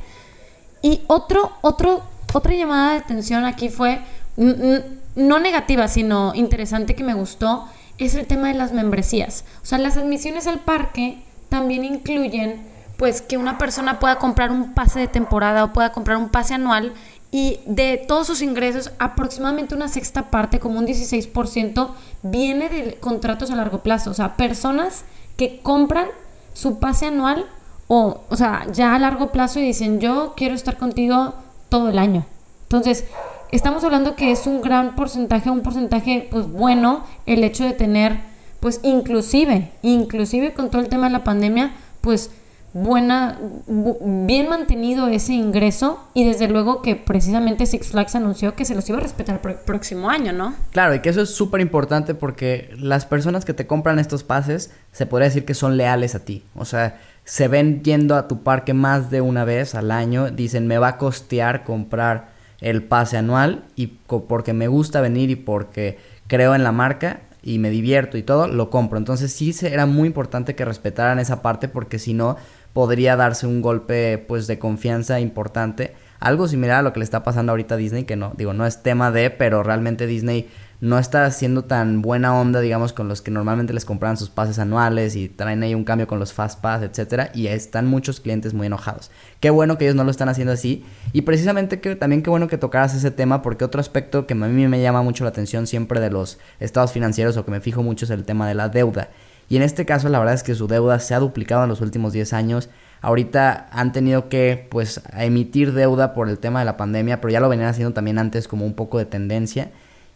Y 0.82 1.02
otro, 1.06 1.52
otro, 1.60 2.02
otra 2.32 2.54
llamada 2.54 2.94
de 2.94 2.98
atención 2.98 3.44
aquí 3.44 3.68
fue, 3.68 4.00
no 4.36 5.38
negativa, 5.38 5.86
sino 5.86 6.34
interesante 6.34 6.96
que 6.96 7.04
me 7.04 7.14
gustó, 7.14 7.68
es 7.98 8.16
el 8.16 8.26
tema 8.26 8.48
de 8.48 8.54
las 8.54 8.72
membresías. 8.72 9.44
O 9.62 9.66
sea, 9.66 9.78
las 9.78 9.96
admisiones 9.96 10.48
al 10.48 10.58
parque 10.58 11.22
también 11.48 11.84
incluyen 11.84 12.76
pues 12.98 13.22
que 13.22 13.38
una 13.38 13.58
persona 13.58 14.00
pueda 14.00 14.18
comprar 14.18 14.50
un 14.50 14.74
pase 14.74 14.98
de 14.98 15.06
temporada 15.06 15.64
o 15.64 15.72
pueda 15.72 15.92
comprar 15.92 16.16
un 16.16 16.28
pase 16.28 16.54
anual 16.54 16.92
y 17.30 17.60
de 17.64 17.96
todos 17.96 18.26
sus 18.26 18.42
ingresos, 18.42 18.90
aproximadamente 18.98 19.76
una 19.76 19.86
sexta 19.86 20.30
parte, 20.30 20.58
como 20.58 20.80
un 20.80 20.86
16%, 20.86 21.90
viene 22.22 22.68
de 22.68 22.94
contratos 22.96 23.52
a 23.52 23.56
largo 23.56 23.84
plazo. 23.84 24.10
O 24.10 24.14
sea, 24.14 24.36
personas 24.36 25.04
que 25.36 25.60
compran 25.62 26.08
su 26.54 26.80
pase 26.80 27.06
anual 27.06 27.46
o, 27.86 28.22
o 28.28 28.36
sea, 28.36 28.66
ya 28.72 28.94
a 28.94 28.98
largo 28.98 29.30
plazo 29.30 29.60
y 29.60 29.62
dicen, 29.62 30.00
yo 30.00 30.34
quiero 30.36 30.56
estar 30.56 30.76
contigo 30.76 31.34
todo 31.68 31.90
el 31.90 32.00
año. 32.00 32.26
Entonces, 32.64 33.04
estamos 33.52 33.84
hablando 33.84 34.16
que 34.16 34.32
es 34.32 34.48
un 34.48 34.60
gran 34.60 34.96
porcentaje, 34.96 35.50
un 35.50 35.62
porcentaje 35.62 36.26
pues 36.30 36.50
bueno 36.50 37.04
el 37.26 37.44
hecho 37.44 37.62
de 37.62 37.74
tener 37.74 38.20
pues 38.58 38.80
inclusive, 38.82 39.70
inclusive 39.82 40.52
con 40.52 40.68
todo 40.70 40.82
el 40.82 40.88
tema 40.88 41.06
de 41.06 41.12
la 41.12 41.24
pandemia, 41.24 41.72
pues 42.00 42.30
buena, 42.72 43.38
bien 43.66 44.48
mantenido 44.48 45.08
ese 45.08 45.32
ingreso 45.32 46.00
y 46.14 46.24
desde 46.24 46.48
luego 46.48 46.82
que 46.82 46.96
precisamente 46.96 47.66
Six 47.66 47.88
Flags 47.88 48.14
anunció 48.14 48.54
que 48.54 48.64
se 48.64 48.74
los 48.74 48.88
iba 48.88 48.98
a 48.98 49.00
respetar 49.00 49.40
el 49.42 49.54
próximo 49.56 50.10
año, 50.10 50.32
¿no? 50.32 50.54
Claro, 50.70 50.94
y 50.94 51.00
que 51.00 51.08
eso 51.08 51.22
es 51.22 51.30
súper 51.30 51.60
importante 51.60 52.14
porque 52.14 52.70
las 52.78 53.06
personas 53.06 53.44
que 53.44 53.54
te 53.54 53.66
compran 53.66 53.98
estos 53.98 54.22
pases 54.22 54.70
se 54.92 55.06
podría 55.06 55.28
decir 55.28 55.44
que 55.44 55.54
son 55.54 55.76
leales 55.76 56.14
a 56.14 56.24
ti, 56.24 56.44
o 56.54 56.64
sea, 56.64 57.00
se 57.24 57.48
ven 57.48 57.82
yendo 57.82 58.16
a 58.16 58.28
tu 58.28 58.42
parque 58.42 58.74
más 58.74 59.10
de 59.10 59.20
una 59.20 59.44
vez 59.44 59.74
al 59.74 59.90
año, 59.90 60.30
dicen 60.30 60.66
me 60.66 60.78
va 60.78 60.88
a 60.88 60.96
costear 60.98 61.64
comprar 61.64 62.30
el 62.60 62.82
pase 62.82 63.16
anual 63.16 63.64
y 63.76 63.86
porque 63.86 64.52
me 64.52 64.68
gusta 64.68 65.00
venir 65.00 65.30
y 65.30 65.36
porque 65.36 65.98
creo 66.26 66.54
en 66.54 66.64
la 66.64 66.72
marca 66.72 67.20
y 67.42 67.58
me 67.58 67.70
divierto 67.70 68.18
y 68.18 68.22
todo, 68.22 68.48
lo 68.48 68.68
compro. 68.68 68.98
Entonces 68.98 69.32
sí 69.32 69.54
era 69.62 69.86
muy 69.86 70.06
importante 70.08 70.54
que 70.54 70.64
respetaran 70.64 71.18
esa 71.18 71.40
parte 71.40 71.68
porque 71.68 71.98
si 71.98 72.12
no 72.14 72.36
podría 72.78 73.16
darse 73.16 73.44
un 73.48 73.60
golpe 73.60 74.24
pues 74.28 74.46
de 74.46 74.60
confianza 74.60 75.18
importante. 75.18 75.94
Algo 76.20 76.46
similar 76.46 76.76
a 76.76 76.82
lo 76.82 76.92
que 76.92 77.00
le 77.00 77.04
está 77.04 77.24
pasando 77.24 77.50
ahorita 77.50 77.74
a 77.74 77.76
Disney, 77.76 78.04
que 78.04 78.14
no, 78.14 78.34
digo, 78.36 78.52
no 78.52 78.66
es 78.66 78.84
tema 78.84 79.10
de, 79.10 79.30
pero 79.30 79.64
realmente 79.64 80.06
Disney 80.06 80.48
no 80.80 80.96
está 80.96 81.28
siendo 81.32 81.64
tan 81.64 82.02
buena 82.02 82.38
onda, 82.38 82.60
digamos, 82.60 82.92
con 82.92 83.08
los 83.08 83.20
que 83.20 83.32
normalmente 83.32 83.72
les 83.72 83.84
compran 83.84 84.16
sus 84.16 84.30
pases 84.30 84.60
anuales 84.60 85.16
y 85.16 85.28
traen 85.28 85.64
ahí 85.64 85.74
un 85.74 85.82
cambio 85.82 86.06
con 86.06 86.20
los 86.20 86.32
Fast 86.32 86.60
Pass, 86.60 86.84
etcétera, 86.84 87.32
y 87.34 87.48
están 87.48 87.88
muchos 87.88 88.20
clientes 88.20 88.54
muy 88.54 88.68
enojados. 88.68 89.10
Qué 89.40 89.50
bueno 89.50 89.76
que 89.76 89.86
ellos 89.86 89.96
no 89.96 90.04
lo 90.04 90.12
están 90.12 90.28
haciendo 90.28 90.52
así, 90.52 90.84
y 91.12 91.22
precisamente 91.22 91.80
que 91.80 91.96
también 91.96 92.22
qué 92.22 92.30
bueno 92.30 92.46
que 92.46 92.58
tocaras 92.58 92.94
ese 92.94 93.10
tema, 93.10 93.42
porque 93.42 93.64
otro 93.64 93.80
aspecto 93.80 94.24
que 94.28 94.34
a 94.34 94.36
mí 94.36 94.68
me 94.68 94.80
llama 94.80 95.02
mucho 95.02 95.24
la 95.24 95.30
atención 95.30 95.66
siempre 95.66 95.98
de 95.98 96.10
los 96.10 96.38
estados 96.60 96.92
financieros 96.92 97.36
o 97.36 97.44
que 97.44 97.50
me 97.50 97.60
fijo 97.60 97.82
mucho 97.82 98.04
es 98.04 98.12
el 98.12 98.22
tema 98.22 98.46
de 98.46 98.54
la 98.54 98.68
deuda. 98.68 99.08
Y 99.48 99.56
en 99.56 99.62
este 99.62 99.86
caso 99.86 100.08
la 100.08 100.18
verdad 100.18 100.34
es 100.34 100.42
que 100.42 100.54
su 100.54 100.66
deuda 100.66 100.98
se 101.00 101.14
ha 101.14 101.20
duplicado 101.20 101.62
en 101.62 101.68
los 101.68 101.80
últimos 101.80 102.12
10 102.12 102.32
años. 102.32 102.68
Ahorita 103.00 103.68
han 103.70 103.92
tenido 103.92 104.28
que 104.28 104.66
pues 104.70 105.00
emitir 105.16 105.72
deuda 105.72 106.14
por 106.14 106.28
el 106.28 106.38
tema 106.38 106.58
de 106.58 106.64
la 106.64 106.76
pandemia, 106.76 107.20
pero 107.20 107.32
ya 107.32 107.40
lo 107.40 107.48
venían 107.48 107.68
haciendo 107.68 107.94
también 107.94 108.18
antes 108.18 108.48
como 108.48 108.66
un 108.66 108.74
poco 108.74 108.98
de 108.98 109.06
tendencia. 109.06 109.70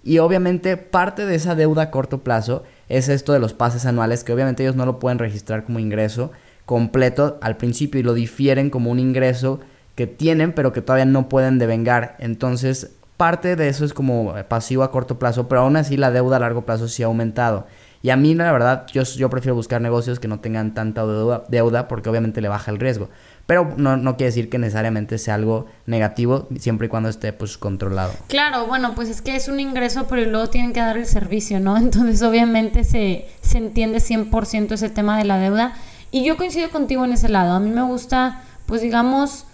Y 0.05 0.19
obviamente 0.19 0.77
parte 0.77 1.27
de 1.27 1.37
esa 1.37 1.55
deuda 1.55 1.83
a 1.83 1.91
corto 1.91 2.19
plazo 2.19 2.65
es 2.89 3.09
esto 3.09 3.33
de 3.33 3.39
los 3.39 3.55
pases 3.55 3.87
anuales, 3.87 4.25
que 4.25 4.33
obviamente 4.33 4.65
ellos 4.65 4.77
no 4.77 4.85
lo 4.85 4.99
pueden 4.99 5.19
registrar 5.19 5.65
como 5.65 5.79
ingreso 5.79 6.33
completo 6.67 7.39
al 7.41 7.57
principio 7.57 8.01
y 8.01 8.05
lo 8.05 8.15
difieren 8.15 8.71
como 8.71 8.91
un 8.91 8.99
ingreso 8.99 9.61
que 9.95 10.07
tienen 10.07 10.53
pero 10.53 10.73
que 10.73 10.83
todavía 10.83 11.05
no 11.05 11.29
pueden 11.29 11.59
devengar. 11.59 12.17
Entonces 12.19 12.93
parte 13.17 13.55
de 13.57 13.69
eso 13.69 13.85
es 13.85 13.95
como 13.95 14.35
pasivo 14.49 14.83
a 14.83 14.91
corto 14.91 15.19
plazo, 15.19 15.49
pero 15.49 15.61
aún 15.61 15.77
así 15.77 15.97
la 15.97 16.11
deuda 16.11 16.37
a 16.37 16.41
largo 16.41 16.63
plazo 16.63 16.89
sí 16.89 17.03
ha 17.03 17.07
aumentado. 17.07 17.67
Y 18.03 18.11
a 18.11 18.17
mí, 18.17 18.35
la 18.35 18.51
verdad, 18.51 18.87
yo, 18.93 19.05
yo 19.05 19.31
prefiero 19.31 19.55
buscar 19.55 19.81
negocios 19.81 20.19
que 20.19 20.27
no 20.27 20.41
tengan 20.41 20.75
tanta 20.75 21.07
deuda, 21.07 21.45
deuda 21.49 21.87
porque 21.87 22.11
obviamente 22.11 22.41
le 22.41 22.49
baja 22.49 22.73
el 22.73 22.81
riesgo. 22.81 23.09
Pero 23.47 23.75
no, 23.77 23.97
no 23.97 24.17
quiere 24.17 24.31
decir 24.31 24.51
que 24.51 24.59
necesariamente 24.59 25.19
sea 25.19 25.35
algo 25.35 25.67
negativo, 25.87 26.49
siempre 26.59 26.87
y 26.87 26.91
cuando 26.91 27.09
esté 27.09 27.33
pues 27.33 27.59
controlado. 27.59 28.13
Claro, 28.27 28.67
bueno, 28.67 28.95
pues 28.97 29.09
es 29.09 29.23
que 29.23 29.37
es 29.37 29.47
un 29.47 29.61
ingreso, 29.61 30.07
pero 30.09 30.29
luego 30.29 30.49
tienen 30.49 30.73
que 30.73 30.81
dar 30.81 30.97
el 30.97 31.07
servicio, 31.07 31.61
¿no? 31.61 31.77
Entonces 31.79 32.23
obviamente 32.23 32.83
se, 32.83 33.29
se 33.41 33.59
entiende 33.59 33.99
100% 33.99 34.73
ese 34.73 34.91
tema 34.91 35.17
de 35.17 35.25
la 35.25 35.39
deuda. 35.39 35.75
Y 36.11 36.25
yo 36.25 36.37
coincido 36.37 36.71
contigo 36.71 37.05
en 37.05 37.13
ese 37.13 37.29
lado. 37.29 37.53
A 37.53 37.61
mí 37.61 37.71
me 37.71 37.83
gusta, 37.83 38.43
pues 38.67 38.83
digamos, 38.83 39.47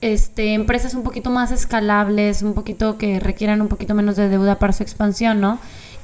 este, 0.00 0.54
empresas 0.54 0.94
un 0.94 1.02
poquito 1.02 1.30
más 1.30 1.50
escalables, 1.50 2.42
un 2.42 2.54
poquito 2.54 2.96
que 2.96 3.18
requieran 3.18 3.60
un 3.60 3.68
poquito 3.68 3.94
menos 3.94 4.14
de 4.16 4.28
deuda 4.28 4.58
para 4.60 4.72
su 4.72 4.84
expansión, 4.84 5.40
¿no? 5.40 5.58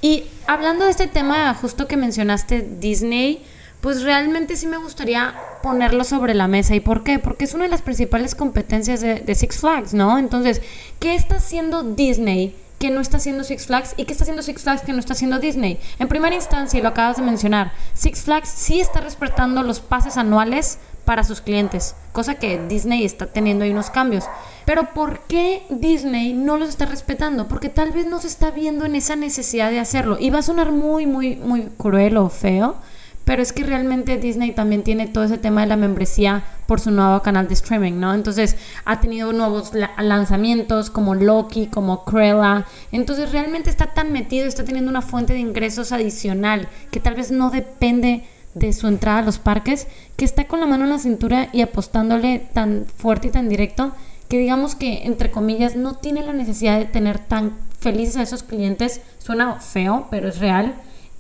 Y 0.04 0.25
hablando 0.46 0.84
de 0.84 0.90
este 0.90 1.06
tema 1.06 1.54
justo 1.54 1.88
que 1.88 1.96
mencionaste, 1.96 2.61
Disney, 2.78 3.42
pues 3.80 4.02
realmente 4.02 4.54
sí 4.54 4.66
me 4.66 4.76
gustaría 4.76 5.34
ponerlo 5.62 6.04
sobre 6.04 6.34
la 6.34 6.46
mesa. 6.46 6.75
¿Y 6.75 6.80
por 6.80 7.04
qué? 7.04 7.18
Porque 7.18 7.46
es 7.46 7.54
una 7.54 7.64
de 7.64 7.70
las 7.70 7.80
principales 7.80 8.34
competencias 8.34 9.00
de, 9.00 9.34
Six 9.34 9.61
Flags, 9.61 9.94
¿no? 9.94 10.18
Entonces, 10.18 10.61
¿qué 11.00 11.14
está 11.14 11.37
haciendo 11.37 11.82
Disney? 11.82 12.54
que 12.78 12.90
no 12.90 13.00
está 13.00 13.16
haciendo 13.16 13.44
Six 13.44 13.66
Flags 13.66 13.94
y 13.96 14.04
qué 14.04 14.12
está 14.12 14.25
haciendo 14.25 14.42
Six 14.42 14.61
Flags 14.61 14.82
que 14.82 14.92
no 14.92 14.99
está 14.99 15.14
haciendo 15.14 15.38
Disney. 15.38 15.80
En 15.99 16.08
primera 16.08 16.34
instancia, 16.34 16.78
y 16.78 16.82
lo 16.82 16.88
acabas 16.88 17.16
de 17.16 17.23
mencionar, 17.23 17.73
Six 17.94 18.25
Flags 18.25 18.50
sí 18.50 18.78
está 18.78 19.00
respetando 19.00 19.62
los 19.62 19.80
pases 19.80 20.18
anuales 20.18 20.78
para 21.04 21.25
sus 21.25 21.40
clientes, 21.40 21.94
cosa 22.12 22.37
que 22.37 22.58
Disney 22.66 23.04
está 23.04 23.26
teniendo 23.26 23.64
ahí 23.64 23.70
unos 23.70 23.90
cambios. 23.90 24.25
Pero 24.64 24.94
¿por 24.94 25.20
qué 25.20 25.62
Disney 25.68 26.32
no 26.32 26.56
los 26.56 26.70
está 26.70 26.87
respetando? 26.87 27.49
Porque 27.49 27.68
tal 27.68 27.92
vez 27.92 28.06
no 28.06 28.20
se 28.20 28.28
está 28.28 28.50
viendo 28.50 28.84
en 28.87 28.94
esa 28.94 29.16
necesidad 29.16 29.70
de 29.70 29.80
hacerlo. 29.80 30.16
Y 30.18 30.30
va 30.30 30.38
a 30.38 30.42
sonar 30.42 30.73
muy, 30.73 31.06
muy, 31.06 31.37
muy 31.37 31.68
cruel 31.76 32.16
o 32.16 32.28
feo, 32.30 32.76
pero 33.25 33.42
es 33.42 33.52
que 33.52 33.64
realmente 33.64 34.18
Disney 34.18 34.52
también 34.52 34.82
tiene 34.82 35.06
todo 35.06 35.25
ese 35.25 35.38
tema 35.38 35.62
de 35.62 35.66
la 35.66 35.76
membresía 35.76 36.44
por 36.66 36.80
su 36.80 36.90
nuevo 36.90 37.20
canal 37.23 37.49
de 37.49 37.54
streaming, 37.54 37.94
¿no? 37.94 38.14
Entonces 38.14 38.56
ha 38.84 39.00
tenido 39.00 39.32
nuevos 39.32 39.73
lanzamientos 39.99 40.90
como 40.90 41.14
Loki, 41.14 41.66
como 41.66 42.04
Cruella. 42.04 42.66
Entonces 42.92 43.32
realmente 43.32 43.70
está 43.70 43.94
tan 43.94 44.12
metido, 44.12 44.46
está 44.46 44.64
teniendo 44.64 44.90
una 44.90 45.02
fuente 45.02 45.32
de 45.32 45.40
ingresos 45.40 45.92
adicional 45.92 46.68
que 46.90 47.00
tal 47.00 47.14
vez 47.14 47.30
no 47.30 47.50
depende 47.50 48.25
de 48.54 48.73
su 48.73 48.87
entrada 48.87 49.18
a 49.18 49.23
los 49.23 49.38
parques, 49.38 49.87
que 50.16 50.25
está 50.25 50.46
con 50.46 50.61
la 50.61 50.66
mano 50.66 50.84
en 50.84 50.90
la 50.90 50.99
cintura 50.99 51.49
y 51.52 51.61
apostándole 51.61 52.49
tan 52.52 52.87
fuerte 52.96 53.28
y 53.28 53.30
tan 53.30 53.49
directo 53.49 53.92
que 54.28 54.38
digamos 54.38 54.75
que, 54.75 55.04
entre 55.04 55.30
comillas, 55.30 55.76
no 55.76 55.96
tiene 55.96 56.25
la 56.25 56.32
necesidad 56.32 56.78
de 56.78 56.87
tener 56.87 57.18
tan 57.18 57.52
felices 57.78 58.16
a 58.16 58.23
esos 58.23 58.42
clientes. 58.42 59.00
Suena 59.18 59.61
feo, 59.61 60.08
pero 60.11 60.28
es 60.28 60.38
real. 60.38 60.75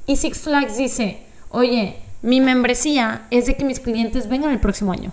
Y 0.06 0.16
Six 0.16 0.38
Flags 0.38 0.76
dice, 0.76 1.18
oye, 1.50 1.96
mi 2.22 2.40
membresía 2.40 3.26
es 3.30 3.46
de 3.46 3.56
que 3.56 3.64
mis 3.64 3.80
clientes 3.80 4.28
vengan 4.28 4.50
el 4.50 4.60
próximo 4.60 4.92
año. 4.92 5.12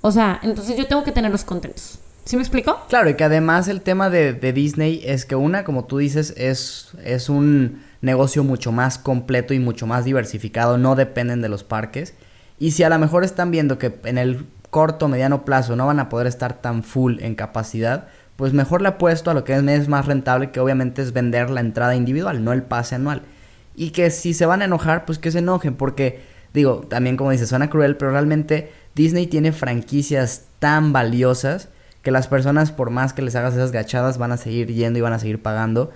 O 0.00 0.12
sea, 0.12 0.38
entonces 0.42 0.76
yo 0.76 0.86
tengo 0.86 1.02
que 1.02 1.12
tenerlos 1.12 1.44
contentos. 1.44 1.98
¿Sí 2.24 2.36
me 2.36 2.42
explico? 2.42 2.78
Claro, 2.88 3.08
y 3.10 3.14
que 3.14 3.24
además 3.24 3.68
el 3.68 3.80
tema 3.80 4.10
de, 4.10 4.34
Disney 4.52 5.02
es 5.04 5.24
que 5.24 5.34
una, 5.34 5.64
como 5.64 5.86
tú 5.86 5.98
dices, 5.98 6.34
es, 6.36 6.90
es 7.02 7.28
un 7.28 7.82
negocio 8.00 8.44
mucho 8.44 8.72
más 8.72 8.98
completo 8.98 9.54
y 9.54 9.58
mucho 9.58 9.86
más 9.86 10.04
diversificado, 10.04 10.78
no 10.78 10.94
dependen 10.94 11.42
de 11.42 11.48
los 11.48 11.64
parques. 11.64 12.14
Y 12.58 12.72
si 12.72 12.82
a 12.82 12.88
lo 12.88 12.98
mejor 12.98 13.24
están 13.24 13.50
viendo 13.50 13.78
que 13.78 13.98
en 14.04 14.18
el 14.18 14.46
corto, 14.70 15.08
mediano 15.08 15.44
plazo 15.44 15.76
no 15.76 15.86
van 15.86 16.00
a 16.00 16.08
poder 16.08 16.26
estar 16.26 16.60
tan 16.60 16.82
full 16.82 17.18
en 17.20 17.34
capacidad, 17.34 18.08
pues 18.36 18.52
mejor 18.52 18.82
le 18.82 18.88
apuesto 18.88 19.30
a 19.30 19.34
lo 19.34 19.44
que 19.44 19.54
es 19.54 19.88
más 19.88 20.06
rentable, 20.06 20.50
que 20.50 20.60
obviamente 20.60 21.02
es 21.02 21.12
vender 21.12 21.50
la 21.50 21.60
entrada 21.60 21.96
individual, 21.96 22.44
no 22.44 22.52
el 22.52 22.62
pase 22.62 22.94
anual. 22.94 23.22
Y 23.74 23.90
que 23.90 24.10
si 24.10 24.34
se 24.34 24.46
van 24.46 24.62
a 24.62 24.66
enojar, 24.66 25.04
pues 25.04 25.18
que 25.18 25.30
se 25.30 25.38
enojen, 25.38 25.74
porque 25.74 26.20
digo, 26.54 26.80
también 26.88 27.16
como 27.16 27.30
dice, 27.30 27.46
suena 27.46 27.70
cruel, 27.70 27.96
pero 27.96 28.12
realmente 28.12 28.72
Disney 28.94 29.26
tiene 29.26 29.52
franquicias 29.52 30.44
tan 30.58 30.92
valiosas 30.92 31.68
que 32.02 32.10
las 32.10 32.28
personas, 32.28 32.72
por 32.72 32.90
más 32.90 33.12
que 33.12 33.22
les 33.22 33.34
hagas 33.36 33.54
esas 33.54 33.72
gachadas, 33.72 34.18
van 34.18 34.32
a 34.32 34.36
seguir 34.36 34.72
yendo 34.72 34.98
y 34.98 35.02
van 35.02 35.12
a 35.12 35.18
seguir 35.18 35.42
pagando. 35.42 35.90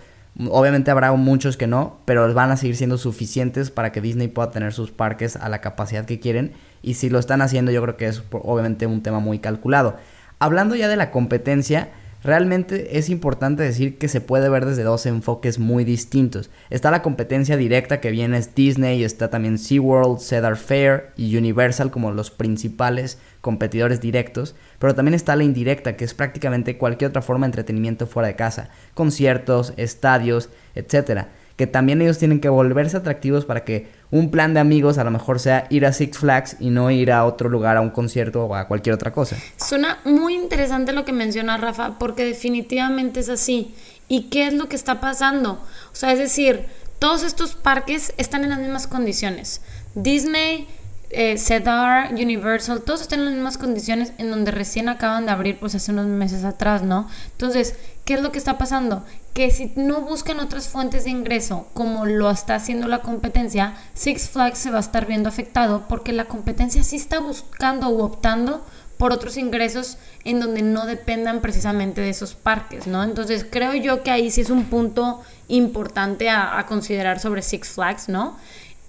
Obviamente 0.50 0.90
habrá 0.90 1.12
muchos 1.12 1.56
que 1.56 1.66
no, 1.66 1.98
pero 2.06 2.32
van 2.32 2.50
a 2.50 2.56
seguir 2.56 2.76
siendo 2.76 2.96
suficientes 2.96 3.70
para 3.70 3.92
que 3.92 4.00
Disney 4.00 4.28
pueda 4.28 4.50
tener 4.50 4.72
sus 4.72 4.90
parques 4.90 5.36
a 5.36 5.48
la 5.48 5.60
capacidad 5.60 6.06
que 6.06 6.20
quieren. 6.20 6.52
Y 6.80 6.94
si 6.94 7.10
lo 7.10 7.18
están 7.18 7.42
haciendo, 7.42 7.70
yo 7.70 7.82
creo 7.82 7.96
que 7.96 8.06
es 8.06 8.22
obviamente 8.30 8.86
un 8.86 9.02
tema 9.02 9.20
muy 9.20 9.40
calculado. 9.40 9.96
Hablando 10.38 10.74
ya 10.74 10.88
de 10.88 10.96
la 10.96 11.10
competencia, 11.10 11.90
Realmente 12.25 12.99
es 12.99 13.11
importante 13.11 13.64
decir 13.64 13.99
que 13.99 14.07
se 14.07 14.21
puede 14.21 14.49
ver 14.49 14.64
desde 14.64 14.85
dos 14.85 15.07
enfoques 15.07 15.59
muy 15.59 15.85
distintos. 15.85 16.50
Está 16.71 16.93
la 16.93 17.02
competencia 17.02 17.57
directa 17.57 18.00
que 18.00 18.12
viene 18.12 18.38
es 18.38 18.55
Disney, 18.55 19.02
está 19.02 19.29
también 19.29 19.59
SeaWorld, 19.59 20.21
Cedar 20.21 20.57
Fair 20.57 21.11
y 21.17 21.37
Universal 21.37 21.91
como 21.91 22.12
los 22.12 22.31
principales 22.31 23.19
competidores 23.41 24.00
directos, 24.00 24.55
pero 24.79 24.95
también 24.95 25.14
está 25.14 25.35
la 25.35 25.43
indirecta 25.43 25.97
que 25.97 26.05
es 26.05 26.14
prácticamente 26.14 26.79
cualquier 26.79 27.11
otra 27.11 27.23
forma 27.23 27.47
de 27.47 27.50
entretenimiento 27.50 28.07
fuera 28.07 28.29
de 28.29 28.37
casa, 28.37 28.71
conciertos, 28.95 29.75
estadios, 29.76 30.49
etcétera, 30.76 31.31
que 31.57 31.67
también 31.67 32.00
ellos 32.02 32.19
tienen 32.19 32.38
que 32.38 32.49
volverse 32.49 32.97
atractivos 32.97 33.45
para 33.45 33.64
que 33.64 33.88
un 34.12 34.31
plan 34.31 34.52
de 34.52 34.61
amigos 34.61 34.99
a 34.99 35.04
lo 35.04 35.11
mejor 35.11 35.40
sea 35.40 35.66
ir 35.71 35.87
a 35.87 35.92
Six 35.92 36.19
Flags 36.19 36.57
y 36.61 36.69
no 36.69 36.90
ir 36.90 37.11
a 37.11 37.25
otro 37.25 37.49
lugar, 37.49 37.78
a 37.78 37.81
un 37.81 37.90
concierto 37.90 38.45
o 38.45 38.54
a 38.54 38.69
cualquier 38.69 38.95
otra 38.95 39.11
cosa. 39.11 39.37
Suena 39.57 39.99
muy 40.04 40.35
interesante 40.35 40.92
lo 40.92 41.07
que 41.07 41.12
menciona 41.12 41.57
Rafa, 41.57 41.99
porque 41.99 42.25
definitivamente 42.25 43.21
es 43.21 43.31
así. 43.31 43.75
¿Y 44.09 44.25
qué 44.25 44.47
es 44.47 44.52
lo 44.52 44.69
que 44.69 44.76
está 44.76 45.00
pasando? 45.00 45.52
O 45.52 45.95
sea, 45.95 46.12
es 46.12 46.19
decir, 46.19 46.66
todos 46.99 47.23
estos 47.23 47.54
parques 47.54 48.12
están 48.19 48.45
en 48.45 48.50
las 48.50 48.59
mismas 48.59 48.87
condiciones. 48.87 49.62
Disney, 49.95 50.69
eh, 51.09 51.38
Cedar, 51.38 52.12
Universal, 52.12 52.83
todos 52.83 53.00
están 53.00 53.21
en 53.21 53.25
las 53.25 53.35
mismas 53.35 53.57
condiciones 53.57 54.12
en 54.19 54.31
donde 54.31 54.50
recién 54.50 54.90
acaban 54.90 55.25
de 55.25 55.33
abrir 55.33 55.59
pues 55.59 55.75
hace 55.75 55.90
unos 55.90 56.07
meses 56.07 56.45
atrás, 56.45 56.83
¿no? 56.83 57.09
Entonces, 57.31 57.76
¿qué 58.04 58.14
es 58.14 58.21
lo 58.21 58.31
que 58.31 58.38
está 58.38 58.59
pasando? 58.59 59.07
Que 59.34 59.50
si 59.50 59.72
no 59.76 60.02
buscan 60.02 60.40
otras 60.40 60.68
fuentes 60.68 61.04
de 61.04 61.10
ingreso 61.10 61.68
como 61.72 62.04
lo 62.04 62.30
está 62.30 62.54
haciendo 62.54 62.86
la 62.88 63.00
competencia, 63.00 63.74
Six 63.94 64.28
Flags 64.28 64.58
se 64.58 64.70
va 64.70 64.78
a 64.78 64.80
estar 64.80 65.06
viendo 65.06 65.28
afectado 65.28 65.86
porque 65.88 66.12
la 66.12 66.26
competencia 66.26 66.82
sí 66.84 66.96
está 66.96 67.18
buscando 67.20 67.88
u 67.88 68.02
optando 68.02 68.64
por 68.98 69.12
otros 69.12 69.36
ingresos 69.36 69.98
en 70.24 70.38
donde 70.38 70.62
no 70.62 70.86
dependan 70.86 71.40
precisamente 71.40 72.00
de 72.00 72.10
esos 72.10 72.34
parques, 72.34 72.86
¿no? 72.86 73.02
Entonces 73.02 73.44
creo 73.50 73.74
yo 73.74 74.02
que 74.02 74.10
ahí 74.10 74.30
sí 74.30 74.42
es 74.42 74.50
un 74.50 74.66
punto 74.66 75.22
importante 75.48 76.28
a, 76.28 76.58
a 76.58 76.66
considerar 76.66 77.18
sobre 77.18 77.42
Six 77.42 77.70
Flags, 77.70 78.08
¿no? 78.08 78.36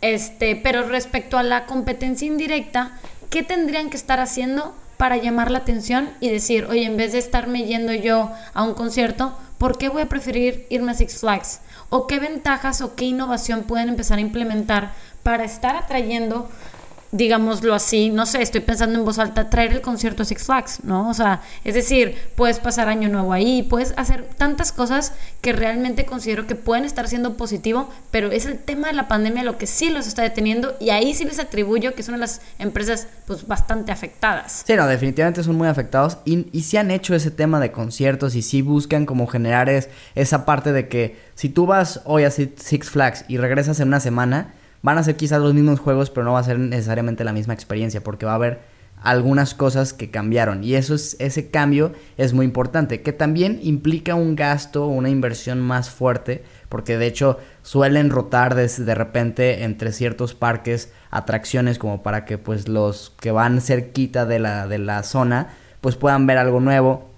Este, 0.01 0.57
pero 0.57 0.87
respecto 0.87 1.37
a 1.37 1.43
la 1.43 1.65
competencia 1.65 2.27
indirecta, 2.27 2.99
¿qué 3.29 3.41
tendrían 3.41 3.89
que 3.89 3.95
estar 3.97 4.19
haciendo 4.19 4.75
para 4.97 5.17
llamar 5.17 5.49
la 5.49 5.59
atención 5.59 6.09
y 6.19 6.29
decir, 6.29 6.65
oye, 6.65 6.85
en 6.85 6.97
vez 6.97 7.13
de 7.13 7.19
estarme 7.19 7.63
yendo 7.63 7.93
yo 7.93 8.31
a 8.53 8.63
un 8.63 8.73
concierto, 8.73 9.37
¿por 9.63 9.77
qué 9.77 9.87
voy 9.87 10.01
a 10.01 10.09
preferir 10.09 10.67
irme 10.67 10.91
a 10.91 10.93
Six 10.93 11.21
Flags? 11.21 11.61
¿O 11.89 12.05
qué 12.05 12.19
ventajas 12.19 12.81
o 12.81 12.95
qué 12.95 13.05
innovación 13.05 13.63
pueden 13.63 13.87
empezar 13.87 14.17
a 14.17 14.21
implementar 14.21 14.91
para 15.23 15.45
estar 15.45 15.77
atrayendo 15.77 16.49
digámoslo 17.13 17.75
así, 17.75 18.09
no 18.09 18.25
sé, 18.25 18.41
estoy 18.41 18.61
pensando 18.61 18.97
en 18.97 19.05
voz 19.05 19.19
alta, 19.19 19.49
traer 19.49 19.71
el 19.71 19.81
concierto 19.81 20.23
a 20.23 20.25
Six 20.25 20.43
Flags, 20.45 20.83
¿no? 20.83 21.09
O 21.09 21.13
sea, 21.13 21.41
es 21.63 21.75
decir, 21.75 22.17
puedes 22.35 22.59
pasar 22.59 22.89
año 22.89 23.07
nuevo 23.07 23.31
ahí, 23.31 23.61
puedes 23.61 23.93
hacer 23.97 24.27
tantas 24.35 24.71
cosas 24.71 25.13
que 25.39 25.53
realmente 25.53 26.05
considero 26.05 26.47
que 26.47 26.55
pueden 26.55 26.85
estar 26.85 27.07
siendo 27.07 27.37
positivo, 27.37 27.87
pero 28.09 28.31
es 28.31 28.47
el 28.47 28.57
tema 28.57 28.87
de 28.87 28.93
la 28.93 29.07
pandemia 29.07 29.43
lo 29.43 29.59
que 29.59 29.67
sí 29.67 29.89
los 29.89 30.07
está 30.07 30.23
deteniendo 30.23 30.75
y 30.79 30.89
ahí 30.89 31.13
sí 31.13 31.23
les 31.23 31.37
atribuyo 31.37 31.93
que 31.93 32.01
son 32.01 32.19
las 32.19 32.41
empresas 32.57 33.07
pues 33.27 33.47
bastante 33.47 33.91
afectadas. 33.91 34.63
Sí, 34.65 34.73
no, 34.75 34.87
definitivamente 34.87 35.43
son 35.43 35.55
muy 35.55 35.67
afectados 35.67 36.17
y, 36.25 36.47
y 36.51 36.63
sí 36.63 36.77
han 36.77 36.89
hecho 36.89 37.13
ese 37.13 37.29
tema 37.29 37.59
de 37.59 37.71
conciertos 37.71 38.33
y 38.33 38.41
sí 38.41 38.63
buscan 38.63 39.05
como 39.05 39.27
generar 39.27 39.69
esa 40.15 40.45
parte 40.45 40.73
de 40.73 40.87
que 40.87 41.19
si 41.35 41.49
tú 41.49 41.67
vas 41.67 42.01
hoy 42.05 42.23
a 42.23 42.31
Six 42.31 42.89
Flags 42.89 43.25
y 43.27 43.37
regresas 43.37 43.79
en 43.79 43.89
una 43.89 43.99
semana, 43.99 44.53
Van 44.83 44.97
a 44.97 45.03
ser 45.03 45.15
quizás 45.15 45.41
los 45.41 45.55
mismos 45.55 45.79
juegos, 45.79 46.11
pero 46.11 46.25
no 46.25 46.33
va 46.33 46.39
a 46.39 46.43
ser 46.43 46.59
necesariamente 46.59 47.23
la 47.23 47.33
misma 47.33 47.53
experiencia, 47.53 48.03
porque 48.03 48.25
va 48.25 48.33
a 48.33 48.35
haber 48.35 48.59
algunas 49.01 49.53
cosas 49.53 49.93
que 49.93 50.11
cambiaron. 50.11 50.63
Y 50.63 50.75
eso 50.75 50.95
es, 50.95 51.15
ese 51.19 51.49
cambio 51.49 51.93
es 52.17 52.33
muy 52.33 52.45
importante, 52.45 53.01
que 53.01 53.13
también 53.13 53.59
implica 53.61 54.15
un 54.15 54.35
gasto, 54.35 54.87
una 54.87 55.09
inversión 55.09 55.59
más 55.61 55.89
fuerte, 55.89 56.43
porque 56.69 56.97
de 56.97 57.07
hecho 57.07 57.37
suelen 57.61 58.09
rotar 58.09 58.55
de, 58.55 58.67
de 58.67 58.95
repente 58.95 59.63
entre 59.63 59.91
ciertos 59.91 60.33
parques 60.33 60.91
atracciones 61.11 61.79
como 61.79 62.01
para 62.01 62.25
que 62.25 62.37
pues 62.37 62.67
los 62.67 63.13
que 63.19 63.31
van 63.31 63.61
cerquita 63.61 64.25
de 64.25 64.39
la, 64.39 64.67
de 64.67 64.79
la 64.79 65.03
zona 65.03 65.49
pues 65.81 65.95
puedan 65.95 66.25
ver 66.27 66.37
algo 66.37 66.59
nuevo. 66.59 67.09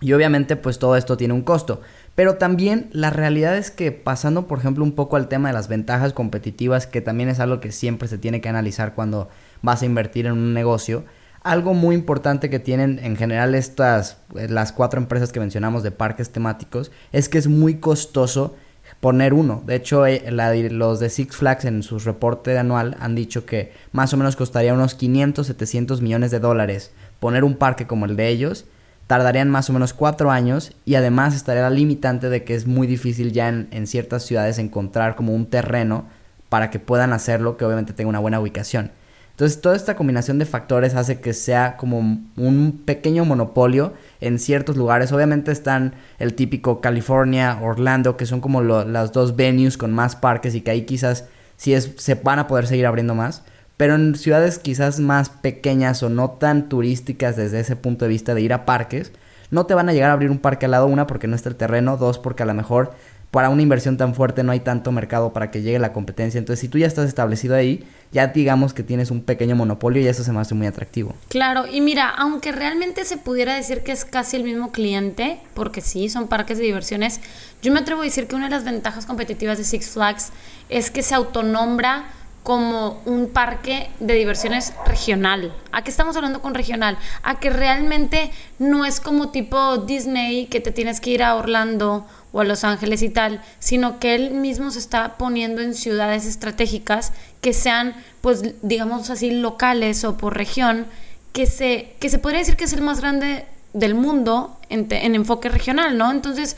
Y 0.00 0.12
obviamente 0.14 0.56
pues 0.56 0.78
todo 0.78 0.96
esto 0.96 1.16
tiene 1.16 1.34
un 1.34 1.42
costo. 1.42 1.80
Pero 2.14 2.36
también 2.36 2.88
la 2.92 3.10
realidad 3.10 3.56
es 3.56 3.70
que 3.70 3.90
pasando, 3.90 4.46
por 4.46 4.58
ejemplo, 4.58 4.84
un 4.84 4.92
poco 4.92 5.16
al 5.16 5.28
tema 5.28 5.48
de 5.48 5.54
las 5.54 5.68
ventajas 5.68 6.12
competitivas, 6.12 6.86
que 6.86 7.00
también 7.00 7.28
es 7.28 7.40
algo 7.40 7.60
que 7.60 7.72
siempre 7.72 8.08
se 8.08 8.18
tiene 8.18 8.40
que 8.40 8.48
analizar 8.48 8.94
cuando 8.94 9.28
vas 9.62 9.82
a 9.82 9.86
invertir 9.86 10.26
en 10.26 10.32
un 10.32 10.52
negocio, 10.52 11.04
algo 11.42 11.74
muy 11.74 11.94
importante 11.94 12.50
que 12.50 12.58
tienen 12.58 13.00
en 13.02 13.16
general 13.16 13.54
estas, 13.54 14.18
eh, 14.36 14.48
las 14.48 14.72
cuatro 14.72 15.00
empresas 15.00 15.32
que 15.32 15.40
mencionamos 15.40 15.82
de 15.82 15.90
parques 15.90 16.30
temáticos, 16.30 16.92
es 17.12 17.28
que 17.28 17.38
es 17.38 17.48
muy 17.48 17.76
costoso 17.76 18.54
poner 19.00 19.32
uno. 19.32 19.62
De 19.66 19.74
hecho, 19.74 20.06
eh, 20.06 20.22
los 20.30 21.00
de 21.00 21.08
Six 21.08 21.36
Flags 21.36 21.64
en 21.64 21.82
su 21.82 21.98
reporte 21.98 22.56
anual 22.58 22.96
han 23.00 23.14
dicho 23.14 23.46
que 23.46 23.72
más 23.90 24.12
o 24.12 24.16
menos 24.16 24.36
costaría 24.36 24.74
unos 24.74 24.94
500, 24.94 25.46
700 25.46 26.02
millones 26.02 26.30
de 26.30 26.40
dólares 26.40 26.92
poner 27.18 27.42
un 27.42 27.56
parque 27.56 27.86
como 27.86 28.04
el 28.04 28.16
de 28.16 28.28
ellos 28.28 28.66
tardarían 29.06 29.50
más 29.50 29.68
o 29.68 29.72
menos 29.72 29.92
cuatro 29.92 30.30
años 30.30 30.72
y 30.84 30.94
además 30.94 31.34
estaría 31.34 31.62
la 31.62 31.70
limitante 31.70 32.28
de 32.28 32.44
que 32.44 32.54
es 32.54 32.66
muy 32.66 32.86
difícil 32.86 33.32
ya 33.32 33.48
en, 33.48 33.86
ciertas 33.86 34.22
ciudades 34.24 34.58
encontrar 34.58 35.16
como 35.16 35.34
un 35.34 35.46
terreno 35.46 36.06
para 36.48 36.70
que 36.70 36.78
puedan 36.78 37.12
hacerlo 37.12 37.56
que 37.56 37.64
obviamente 37.64 37.92
tenga 37.92 38.08
una 38.10 38.18
buena 38.18 38.40
ubicación. 38.40 38.90
Entonces 39.30 39.60
toda 39.60 39.74
esta 39.74 39.96
combinación 39.96 40.38
de 40.38 40.44
factores 40.44 40.94
hace 40.94 41.20
que 41.20 41.32
sea 41.32 41.76
como 41.76 41.98
un 41.98 42.82
pequeño 42.84 43.24
monopolio 43.24 43.94
en 44.20 44.38
ciertos 44.38 44.76
lugares. 44.76 45.10
Obviamente 45.10 45.50
están 45.52 45.94
el 46.18 46.34
típico 46.34 46.80
California, 46.80 47.58
Orlando, 47.62 48.16
que 48.16 48.26
son 48.26 48.40
como 48.40 48.62
las 48.62 49.12
dos 49.12 49.34
venues 49.34 49.78
con 49.78 49.90
más 49.90 50.16
parques 50.16 50.54
y 50.54 50.60
que 50.60 50.70
ahí 50.70 50.82
quizás 50.82 51.24
sí 51.56 51.72
es, 51.72 51.92
se 51.96 52.14
van 52.14 52.38
a 52.38 52.46
poder 52.46 52.66
seguir 52.66 52.86
abriendo 52.86 53.14
más. 53.14 53.42
Pero 53.76 53.94
en 53.94 54.14
ciudades 54.14 54.58
quizás 54.58 55.00
más 55.00 55.28
pequeñas 55.28 56.02
o 56.02 56.08
no 56.08 56.30
tan 56.30 56.68
turísticas 56.68 57.36
desde 57.36 57.60
ese 57.60 57.76
punto 57.76 58.04
de 58.04 58.10
vista 58.10 58.34
de 58.34 58.42
ir 58.42 58.52
a 58.52 58.64
parques, 58.64 59.12
no 59.50 59.66
te 59.66 59.74
van 59.74 59.88
a 59.88 59.92
llegar 59.92 60.10
a 60.10 60.14
abrir 60.14 60.30
un 60.30 60.38
parque 60.38 60.66
al 60.66 60.72
lado, 60.72 60.86
una 60.86 61.06
porque 61.06 61.26
no 61.26 61.36
está 61.36 61.48
el 61.48 61.56
terreno, 61.56 61.96
dos 61.96 62.18
porque 62.18 62.42
a 62.42 62.46
lo 62.46 62.54
mejor 62.54 62.94
para 63.32 63.48
una 63.48 63.62
inversión 63.62 63.96
tan 63.96 64.14
fuerte 64.14 64.44
no 64.44 64.52
hay 64.52 64.60
tanto 64.60 64.92
mercado 64.92 65.32
para 65.32 65.50
que 65.50 65.62
llegue 65.62 65.78
la 65.78 65.94
competencia. 65.94 66.38
Entonces, 66.38 66.60
si 66.60 66.68
tú 66.68 66.76
ya 66.76 66.86
estás 66.86 67.08
establecido 67.08 67.54
ahí, 67.56 67.82
ya 68.12 68.26
digamos 68.26 68.74
que 68.74 68.82
tienes 68.82 69.10
un 69.10 69.22
pequeño 69.22 69.56
monopolio 69.56 70.02
y 70.02 70.06
eso 70.06 70.22
se 70.22 70.32
me 70.32 70.40
hace 70.40 70.54
muy 70.54 70.66
atractivo. 70.66 71.14
Claro, 71.28 71.66
y 71.66 71.80
mira, 71.80 72.10
aunque 72.10 72.52
realmente 72.52 73.06
se 73.06 73.16
pudiera 73.16 73.54
decir 73.54 73.82
que 73.82 73.92
es 73.92 74.04
casi 74.04 74.36
el 74.36 74.44
mismo 74.44 74.70
cliente, 74.70 75.40
porque 75.54 75.80
sí, 75.80 76.10
son 76.10 76.28
parques 76.28 76.58
de 76.58 76.64
diversiones, 76.64 77.20
yo 77.62 77.72
me 77.72 77.80
atrevo 77.80 78.02
a 78.02 78.04
decir 78.04 78.26
que 78.26 78.34
una 78.34 78.44
de 78.44 78.50
las 78.50 78.64
ventajas 78.64 79.06
competitivas 79.06 79.56
de 79.56 79.64
Six 79.64 79.88
Flags 79.88 80.30
es 80.68 80.90
que 80.90 81.02
se 81.02 81.14
autonombra 81.14 82.04
como 82.42 83.00
un 83.04 83.28
parque 83.28 83.88
de 84.00 84.14
diversiones 84.14 84.72
regional. 84.84 85.54
¿A 85.70 85.84
qué 85.84 85.90
estamos 85.90 86.16
hablando 86.16 86.42
con 86.42 86.54
regional? 86.54 86.98
A 87.22 87.38
que 87.38 87.50
realmente 87.50 88.32
no 88.58 88.84
es 88.84 89.00
como 89.00 89.30
tipo 89.30 89.78
Disney 89.78 90.46
que 90.46 90.60
te 90.60 90.72
tienes 90.72 91.00
que 91.00 91.10
ir 91.10 91.22
a 91.22 91.36
Orlando 91.36 92.04
o 92.32 92.40
a 92.40 92.44
Los 92.44 92.64
Ángeles 92.64 93.02
y 93.02 93.10
tal, 93.10 93.42
sino 93.60 94.00
que 94.00 94.14
él 94.14 94.32
mismo 94.32 94.70
se 94.70 94.80
está 94.80 95.16
poniendo 95.18 95.60
en 95.60 95.74
ciudades 95.74 96.26
estratégicas 96.26 97.12
que 97.40 97.52
sean, 97.52 97.94
pues, 98.20 98.42
digamos 98.62 99.08
así, 99.10 99.30
locales 99.30 100.04
o 100.04 100.16
por 100.16 100.36
región, 100.36 100.86
que 101.32 101.46
se, 101.46 101.94
que 102.00 102.08
se 102.08 102.18
podría 102.18 102.40
decir 102.40 102.56
que 102.56 102.64
es 102.64 102.72
el 102.72 102.82
más 102.82 103.00
grande 103.00 103.46
del 103.72 103.94
mundo 103.94 104.58
en, 104.68 104.88
en 104.90 105.14
enfoque 105.14 105.48
regional, 105.48 105.96
¿no? 105.96 106.10
Entonces, 106.10 106.56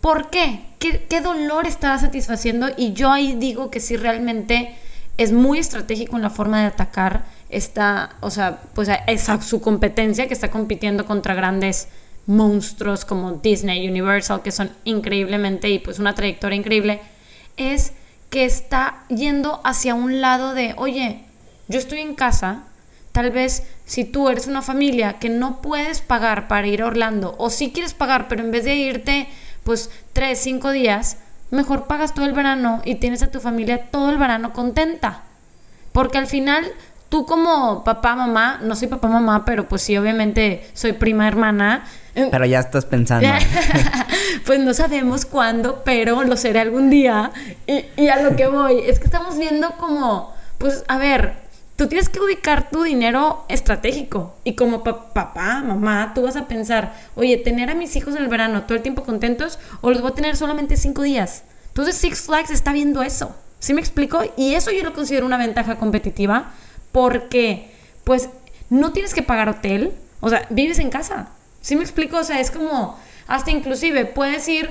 ¿por 0.00 0.28
qué? 0.28 0.60
qué? 0.78 1.06
¿Qué 1.08 1.20
dolor 1.20 1.66
está 1.66 1.98
satisfaciendo? 1.98 2.68
Y 2.76 2.92
yo 2.92 3.10
ahí 3.10 3.34
digo 3.34 3.70
que 3.70 3.80
si 3.80 3.96
realmente 3.96 4.76
es 5.18 5.32
muy 5.32 5.58
estratégico 5.58 6.16
en 6.16 6.22
la 6.22 6.30
forma 6.30 6.60
de 6.60 6.66
atacar 6.66 7.24
esta, 7.50 8.16
o 8.20 8.30
sea, 8.30 8.60
pues 8.74 8.88
esa 9.06 9.40
su 9.42 9.60
competencia 9.60 10.26
que 10.26 10.34
está 10.34 10.50
compitiendo 10.50 11.04
contra 11.04 11.34
grandes 11.34 11.88
monstruos 12.26 13.04
como 13.04 13.32
Disney, 13.32 13.88
Universal, 13.88 14.42
que 14.42 14.52
son 14.52 14.70
increíblemente 14.84 15.68
y 15.68 15.78
pues 15.78 15.98
una 15.98 16.14
trayectoria 16.14 16.56
increíble, 16.56 17.00
es 17.56 17.92
que 18.30 18.44
está 18.44 19.04
yendo 19.08 19.60
hacia 19.64 19.94
un 19.94 20.20
lado 20.20 20.54
de, 20.54 20.74
oye, 20.78 21.24
yo 21.68 21.78
estoy 21.78 22.00
en 22.00 22.14
casa, 22.14 22.62
tal 23.12 23.30
vez 23.30 23.64
si 23.84 24.04
tú 24.04 24.28
eres 24.30 24.46
una 24.46 24.62
familia 24.62 25.18
que 25.18 25.28
no 25.28 25.60
puedes 25.60 26.00
pagar 26.00 26.48
para 26.48 26.66
ir 26.66 26.82
a 26.82 26.86
Orlando, 26.86 27.34
o 27.38 27.50
si 27.50 27.72
quieres 27.72 27.92
pagar, 27.92 28.28
pero 28.28 28.42
en 28.42 28.50
vez 28.50 28.64
de 28.64 28.76
irte 28.76 29.28
pues 29.64 29.90
tres, 30.12 30.38
cinco 30.38 30.70
días, 30.70 31.18
mejor 31.52 31.84
pagas 31.84 32.14
todo 32.14 32.24
el 32.24 32.32
verano 32.32 32.82
y 32.84 32.96
tienes 32.96 33.22
a 33.22 33.30
tu 33.30 33.38
familia 33.38 33.90
todo 33.90 34.10
el 34.10 34.18
verano 34.18 34.52
contenta. 34.52 35.20
Porque 35.92 36.18
al 36.18 36.26
final, 36.26 36.64
tú 37.10 37.26
como 37.26 37.84
papá, 37.84 38.16
mamá, 38.16 38.58
no 38.62 38.74
soy 38.74 38.88
papá, 38.88 39.06
mamá, 39.08 39.44
pero 39.44 39.68
pues 39.68 39.82
sí, 39.82 39.96
obviamente 39.96 40.66
soy 40.72 40.94
prima, 40.94 41.28
hermana. 41.28 41.84
Pero 42.14 42.46
ya 42.46 42.60
estás 42.60 42.86
pensando. 42.86 43.28
pues 44.46 44.60
no 44.60 44.72
sabemos 44.72 45.26
cuándo, 45.26 45.82
pero 45.84 46.24
lo 46.24 46.36
seré 46.36 46.60
algún 46.60 46.88
día. 46.88 47.30
Y, 47.66 47.84
y 47.96 48.08
a 48.08 48.22
lo 48.22 48.34
que 48.34 48.48
voy, 48.48 48.78
es 48.86 48.98
que 48.98 49.04
estamos 49.04 49.38
viendo 49.38 49.72
como, 49.72 50.34
pues, 50.56 50.84
a 50.88 50.96
ver, 50.96 51.41
tú 51.82 51.88
tienes 51.88 52.08
que 52.08 52.20
ubicar 52.20 52.70
tu 52.70 52.84
dinero 52.84 53.44
estratégico. 53.48 54.36
Y 54.44 54.54
como 54.54 54.84
papá, 54.84 55.64
mamá, 55.66 56.12
tú 56.14 56.22
vas 56.22 56.36
a 56.36 56.46
pensar, 56.46 56.94
oye, 57.16 57.36
tener 57.38 57.70
a 57.70 57.74
mis 57.74 57.96
hijos 57.96 58.14
en 58.14 58.22
el 58.22 58.28
verano 58.28 58.62
todo 58.62 58.76
el 58.76 58.82
tiempo 58.82 59.02
contentos 59.02 59.58
o 59.80 59.90
los 59.90 60.00
voy 60.00 60.12
a 60.12 60.14
tener 60.14 60.36
solamente 60.36 60.76
cinco 60.76 61.02
días. 61.02 61.42
Entonces 61.66 61.96
Six 61.96 62.20
Flags 62.20 62.50
está 62.50 62.72
viendo 62.72 63.02
eso. 63.02 63.34
¿Sí 63.58 63.74
me 63.74 63.80
explico? 63.80 64.20
Y 64.36 64.54
eso 64.54 64.70
yo 64.70 64.84
lo 64.84 64.92
considero 64.92 65.26
una 65.26 65.38
ventaja 65.38 65.74
competitiva 65.74 66.52
porque, 66.92 67.74
pues, 68.04 68.28
no 68.70 68.92
tienes 68.92 69.12
que 69.12 69.24
pagar 69.24 69.48
hotel. 69.48 69.92
O 70.20 70.30
sea, 70.30 70.46
vives 70.50 70.78
en 70.78 70.88
casa. 70.88 71.30
¿Sí 71.62 71.74
me 71.74 71.82
explico? 71.82 72.18
O 72.18 72.24
sea, 72.24 72.38
es 72.38 72.52
como, 72.52 72.96
hasta 73.26 73.50
inclusive 73.50 74.04
puedes 74.04 74.46
ir 74.48 74.70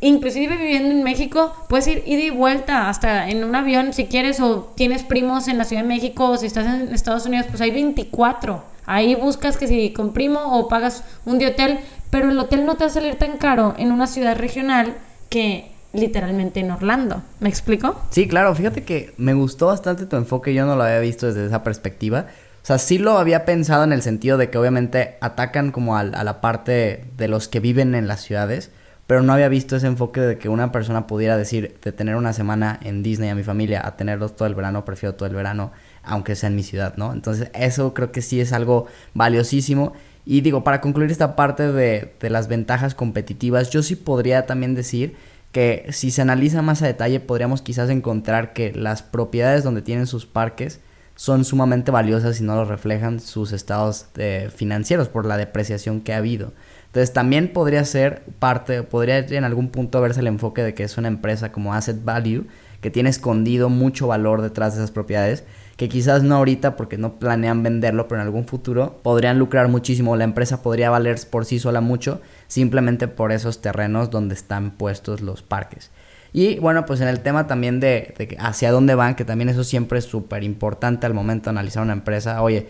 inclusive 0.00 0.56
viviendo 0.56 0.90
en 0.90 1.02
México, 1.02 1.54
puedes 1.68 1.86
ir 1.86 2.02
ida 2.06 2.22
y 2.22 2.30
vuelta 2.30 2.88
hasta 2.88 3.28
en 3.28 3.44
un 3.44 3.54
avión 3.54 3.92
si 3.92 4.06
quieres 4.06 4.40
o 4.40 4.72
tienes 4.76 5.02
primos 5.02 5.48
en 5.48 5.58
la 5.58 5.64
Ciudad 5.64 5.82
de 5.82 5.88
México 5.88 6.30
o 6.30 6.36
si 6.36 6.46
estás 6.46 6.66
en 6.66 6.94
Estados 6.94 7.26
Unidos, 7.26 7.46
pues 7.48 7.60
hay 7.60 7.70
24. 7.70 8.62
Ahí 8.86 9.14
buscas 9.14 9.56
que 9.56 9.68
si 9.68 9.92
con 9.92 10.12
primo 10.12 10.58
o 10.58 10.68
pagas 10.68 11.04
un 11.24 11.38
de 11.38 11.46
hotel, 11.46 11.78
pero 12.10 12.30
el 12.30 12.38
hotel 12.38 12.66
no 12.66 12.76
te 12.76 12.84
va 12.84 12.90
a 12.90 12.94
salir 12.94 13.16
tan 13.16 13.36
caro 13.36 13.74
en 13.78 13.92
una 13.92 14.06
ciudad 14.06 14.36
regional 14.36 14.94
que 15.28 15.70
literalmente 15.92 16.60
en 16.60 16.70
Orlando. 16.70 17.22
¿Me 17.40 17.48
explico? 17.48 18.00
Sí, 18.10 18.28
claro, 18.28 18.54
fíjate 18.54 18.84
que 18.84 19.12
me 19.16 19.34
gustó 19.34 19.66
bastante 19.66 20.06
tu 20.06 20.16
enfoque, 20.16 20.54
yo 20.54 20.66
no 20.66 20.76
lo 20.76 20.82
había 20.82 21.00
visto 21.00 21.26
desde 21.26 21.46
esa 21.46 21.62
perspectiva. 21.62 22.26
O 22.62 22.66
sea, 22.66 22.78
sí 22.78 22.98
lo 22.98 23.16
había 23.16 23.44
pensado 23.44 23.84
en 23.84 23.92
el 23.92 24.02
sentido 24.02 24.36
de 24.36 24.50
que 24.50 24.58
obviamente 24.58 25.16
atacan 25.20 25.72
como 25.72 25.96
a, 25.96 26.00
a 26.00 26.24
la 26.24 26.40
parte 26.40 27.04
de 27.16 27.28
los 27.28 27.48
que 27.48 27.58
viven 27.58 27.94
en 27.94 28.06
las 28.06 28.20
ciudades, 28.20 28.70
pero 29.10 29.22
no 29.22 29.32
había 29.32 29.48
visto 29.48 29.74
ese 29.74 29.88
enfoque 29.88 30.20
de 30.20 30.38
que 30.38 30.48
una 30.48 30.70
persona 30.70 31.08
pudiera 31.08 31.36
decir, 31.36 31.76
de 31.82 31.90
tener 31.90 32.14
una 32.14 32.32
semana 32.32 32.78
en 32.80 33.02
Disney 33.02 33.28
a 33.28 33.34
mi 33.34 33.42
familia, 33.42 33.84
a 33.84 33.96
tenerlos 33.96 34.36
todo 34.36 34.46
el 34.46 34.54
verano, 34.54 34.84
prefiero 34.84 35.16
todo 35.16 35.28
el 35.28 35.34
verano, 35.34 35.72
aunque 36.04 36.36
sea 36.36 36.48
en 36.48 36.54
mi 36.54 36.62
ciudad, 36.62 36.94
¿no? 36.96 37.12
Entonces, 37.12 37.50
eso 37.52 37.92
creo 37.92 38.12
que 38.12 38.22
sí 38.22 38.40
es 38.40 38.52
algo 38.52 38.86
valiosísimo. 39.12 39.94
Y 40.24 40.42
digo, 40.42 40.62
para 40.62 40.80
concluir 40.80 41.10
esta 41.10 41.34
parte 41.34 41.72
de, 41.72 42.14
de 42.20 42.30
las 42.30 42.46
ventajas 42.46 42.94
competitivas, 42.94 43.70
yo 43.70 43.82
sí 43.82 43.96
podría 43.96 44.46
también 44.46 44.76
decir 44.76 45.16
que 45.50 45.86
si 45.90 46.12
se 46.12 46.22
analiza 46.22 46.62
más 46.62 46.80
a 46.82 46.86
detalle, 46.86 47.18
podríamos 47.18 47.62
quizás 47.62 47.90
encontrar 47.90 48.52
que 48.52 48.72
las 48.72 49.02
propiedades 49.02 49.64
donde 49.64 49.82
tienen 49.82 50.06
sus 50.06 50.24
parques 50.24 50.78
son 51.16 51.44
sumamente 51.44 51.90
valiosas 51.90 52.40
y 52.40 52.44
no 52.44 52.54
lo 52.54 52.64
reflejan 52.64 53.18
sus 53.18 53.50
estados 53.50 54.06
eh, 54.16 54.50
financieros 54.54 55.08
por 55.08 55.26
la 55.26 55.36
depreciación 55.36 56.00
que 56.00 56.14
ha 56.14 56.18
habido. 56.18 56.52
Entonces 56.90 57.12
también 57.12 57.52
podría 57.52 57.84
ser 57.84 58.24
parte, 58.40 58.82
podría 58.82 59.18
en 59.18 59.44
algún 59.44 59.68
punto 59.68 60.00
verse 60.00 60.18
el 60.18 60.26
enfoque 60.26 60.64
de 60.64 60.74
que 60.74 60.82
es 60.82 60.98
una 60.98 61.06
empresa 61.06 61.52
como 61.52 61.72
Asset 61.72 62.04
Value, 62.04 62.46
que 62.80 62.90
tiene 62.90 63.10
escondido 63.10 63.68
mucho 63.68 64.08
valor 64.08 64.42
detrás 64.42 64.74
de 64.74 64.80
esas 64.80 64.90
propiedades, 64.90 65.44
que 65.76 65.88
quizás 65.88 66.24
no 66.24 66.34
ahorita 66.34 66.74
porque 66.74 66.98
no 66.98 67.20
planean 67.20 67.62
venderlo, 67.62 68.08
pero 68.08 68.20
en 68.20 68.26
algún 68.26 68.44
futuro 68.44 68.98
podrían 69.04 69.38
lucrar 69.38 69.68
muchísimo, 69.68 70.16
la 70.16 70.24
empresa 70.24 70.62
podría 70.62 70.90
valer 70.90 71.16
por 71.30 71.44
sí 71.44 71.60
sola 71.60 71.80
mucho, 71.80 72.20
simplemente 72.48 73.06
por 73.06 73.30
esos 73.30 73.62
terrenos 73.62 74.10
donde 74.10 74.34
están 74.34 74.72
puestos 74.72 75.20
los 75.20 75.42
parques. 75.42 75.92
Y 76.32 76.58
bueno, 76.58 76.86
pues 76.86 77.00
en 77.00 77.08
el 77.08 77.20
tema 77.20 77.46
también 77.46 77.78
de, 77.78 78.14
de 78.18 78.36
hacia 78.40 78.72
dónde 78.72 78.96
van, 78.96 79.14
que 79.14 79.24
también 79.24 79.48
eso 79.48 79.62
siempre 79.62 80.00
es 80.00 80.06
súper 80.06 80.42
importante 80.42 81.06
al 81.06 81.14
momento 81.14 81.44
de 81.44 81.50
analizar 81.50 81.84
una 81.84 81.92
empresa, 81.92 82.42
oye, 82.42 82.66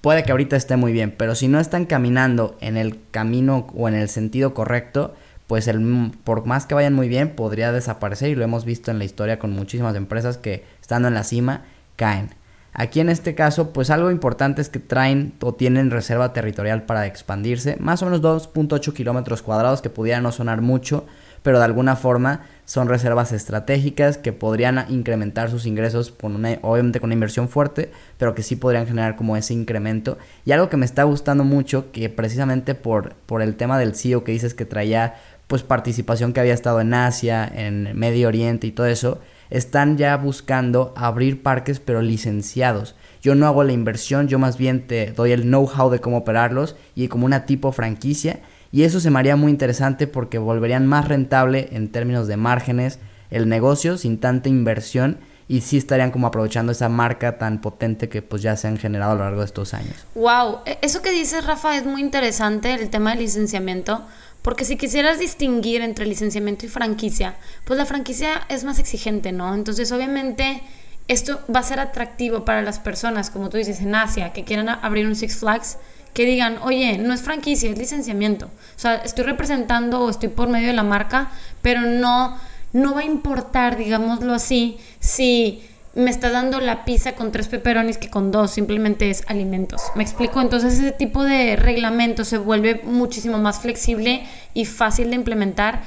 puede 0.00 0.22
que 0.22 0.32
ahorita 0.32 0.56
esté 0.56 0.76
muy 0.76 0.92
bien, 0.92 1.14
pero 1.16 1.34
si 1.34 1.48
no 1.48 1.60
están 1.60 1.86
caminando 1.86 2.56
en 2.60 2.76
el 2.76 3.00
camino 3.10 3.66
o 3.74 3.88
en 3.88 3.94
el 3.94 4.08
sentido 4.08 4.54
correcto, 4.54 5.14
pues 5.46 5.66
el, 5.68 6.12
por 6.24 6.46
más 6.46 6.66
que 6.66 6.74
vayan 6.74 6.94
muy 6.94 7.08
bien, 7.08 7.30
podría 7.30 7.72
desaparecer 7.72 8.30
y 8.30 8.34
lo 8.34 8.44
hemos 8.44 8.64
visto 8.64 8.90
en 8.90 8.98
la 8.98 9.04
historia 9.04 9.38
con 9.38 9.50
muchísimas 9.50 9.96
empresas 9.96 10.38
que 10.38 10.64
estando 10.80 11.08
en 11.08 11.14
la 11.14 11.24
cima 11.24 11.64
caen. 11.96 12.30
Aquí 12.72 13.00
en 13.00 13.08
este 13.08 13.34
caso, 13.34 13.72
pues 13.72 13.90
algo 13.90 14.12
importante 14.12 14.62
es 14.62 14.68
que 14.68 14.78
traen 14.78 15.34
o 15.40 15.54
tienen 15.54 15.90
reserva 15.90 16.32
territorial 16.32 16.84
para 16.84 17.06
expandirse, 17.06 17.76
más 17.80 18.00
o 18.02 18.06
menos 18.06 18.22
2.8 18.22 18.92
kilómetros 18.92 19.42
cuadrados 19.42 19.82
que 19.82 19.90
pudieran 19.90 20.22
no 20.22 20.30
sonar 20.30 20.60
mucho, 20.60 21.04
pero 21.42 21.58
de 21.58 21.64
alguna 21.64 21.96
forma 21.96 22.42
son 22.64 22.88
reservas 22.88 23.32
estratégicas 23.32 24.18
que 24.18 24.32
podrían 24.32 24.84
incrementar 24.90 25.50
sus 25.50 25.66
ingresos 25.66 26.10
con 26.10 26.36
una, 26.36 26.58
obviamente 26.62 27.00
con 27.00 27.08
una 27.08 27.14
inversión 27.14 27.48
fuerte, 27.48 27.90
pero 28.16 28.34
que 28.34 28.42
sí 28.42 28.56
podrían 28.56 28.86
generar 28.86 29.16
como 29.16 29.36
ese 29.36 29.54
incremento. 29.54 30.18
Y 30.44 30.52
algo 30.52 30.68
que 30.68 30.76
me 30.76 30.86
está 30.86 31.02
gustando 31.02 31.42
mucho, 31.42 31.90
que 31.90 32.08
precisamente 32.08 32.74
por, 32.74 33.14
por 33.26 33.42
el 33.42 33.56
tema 33.56 33.78
del 33.78 33.96
CEO 33.96 34.22
que 34.22 34.32
dices 34.32 34.54
que 34.54 34.64
traía 34.64 35.14
pues 35.48 35.64
participación 35.64 36.32
que 36.32 36.38
había 36.38 36.54
estado 36.54 36.80
en 36.80 36.94
Asia, 36.94 37.50
en 37.52 37.98
Medio 37.98 38.28
Oriente 38.28 38.68
y 38.68 38.70
todo 38.70 38.86
eso, 38.86 39.18
están 39.50 39.96
ya 39.96 40.16
buscando 40.16 40.94
abrir 40.96 41.42
parques 41.42 41.80
pero 41.80 42.02
licenciados. 42.02 42.94
Yo 43.20 43.34
no 43.34 43.46
hago 43.46 43.64
la 43.64 43.72
inversión, 43.72 44.28
yo 44.28 44.38
más 44.38 44.56
bien 44.56 44.86
te 44.86 45.10
doy 45.10 45.32
el 45.32 45.42
know-how 45.42 45.90
de 45.90 45.98
cómo 45.98 46.18
operarlos 46.18 46.76
y 46.94 47.08
como 47.08 47.26
una 47.26 47.46
tipo 47.46 47.72
franquicia 47.72 48.38
y 48.72 48.82
eso 48.84 49.00
se 49.00 49.10
me 49.10 49.36
muy 49.36 49.50
interesante 49.50 50.06
porque 50.06 50.38
volverían 50.38 50.86
más 50.86 51.08
rentable 51.08 51.68
en 51.72 51.90
términos 51.90 52.28
de 52.28 52.36
márgenes 52.36 52.98
el 53.30 53.48
negocio 53.48 53.96
sin 53.98 54.18
tanta 54.18 54.48
inversión 54.48 55.18
y 55.48 55.62
sí 55.62 55.76
estarían 55.76 56.12
como 56.12 56.28
aprovechando 56.28 56.70
esa 56.70 56.88
marca 56.88 57.36
tan 57.36 57.60
potente 57.60 58.08
que 58.08 58.22
pues 58.22 58.40
ya 58.42 58.56
se 58.56 58.68
han 58.68 58.76
generado 58.76 59.12
a 59.12 59.14
lo 59.16 59.24
largo 59.24 59.40
de 59.40 59.46
estos 59.46 59.74
años. 59.74 60.06
Wow, 60.14 60.58
e, 60.64 60.78
eso 60.82 61.02
que 61.02 61.10
dices 61.10 61.44
Rafa 61.44 61.76
es 61.76 61.84
muy 61.84 62.00
interesante 62.00 62.72
el 62.74 62.88
tema 62.88 63.10
del 63.10 63.20
licenciamiento, 63.20 64.04
porque 64.42 64.64
si 64.64 64.76
quisieras 64.76 65.18
distinguir 65.18 65.82
entre 65.82 66.06
licenciamiento 66.06 66.66
y 66.66 66.68
franquicia, 66.68 67.34
pues 67.64 67.76
la 67.78 67.84
franquicia 67.84 68.42
es 68.48 68.62
más 68.62 68.78
exigente, 68.78 69.32
¿no? 69.32 69.52
Entonces 69.54 69.90
obviamente 69.90 70.62
esto 71.08 71.40
va 71.52 71.58
a 71.58 71.64
ser 71.64 71.80
atractivo 71.80 72.44
para 72.44 72.62
las 72.62 72.78
personas, 72.78 73.30
como 73.30 73.50
tú 73.50 73.56
dices, 73.56 73.80
en 73.80 73.96
Asia, 73.96 74.32
que 74.32 74.44
quieran 74.44 74.68
abrir 74.68 75.08
un 75.08 75.16
Six 75.16 75.38
Flags 75.38 75.78
que 76.14 76.24
digan, 76.24 76.58
oye, 76.62 76.98
no 76.98 77.14
es 77.14 77.22
franquicia, 77.22 77.70
es 77.70 77.78
licenciamiento. 77.78 78.46
O 78.46 78.78
sea, 78.78 78.96
estoy 78.96 79.24
representando 79.24 80.00
o 80.00 80.10
estoy 80.10 80.28
por 80.28 80.48
medio 80.48 80.68
de 80.68 80.72
la 80.72 80.82
marca, 80.82 81.30
pero 81.62 81.82
no, 81.82 82.36
no 82.72 82.94
va 82.94 83.00
a 83.00 83.04
importar, 83.04 83.76
digámoslo 83.76 84.34
así, 84.34 84.78
si 84.98 85.62
me 85.94 86.10
está 86.10 86.30
dando 86.30 86.60
la 86.60 86.84
pizza 86.84 87.14
con 87.14 87.32
tres 87.32 87.48
peperonis 87.48 87.98
que 87.98 88.10
con 88.10 88.30
dos, 88.30 88.52
simplemente 88.52 89.10
es 89.10 89.24
alimentos. 89.26 89.82
¿Me 89.96 90.02
explico? 90.02 90.40
Entonces 90.40 90.74
ese 90.74 90.92
tipo 90.92 91.24
de 91.24 91.56
reglamento 91.56 92.24
se 92.24 92.38
vuelve 92.38 92.80
muchísimo 92.84 93.38
más 93.38 93.60
flexible 93.60 94.24
y 94.54 94.66
fácil 94.66 95.10
de 95.10 95.16
implementar 95.16 95.82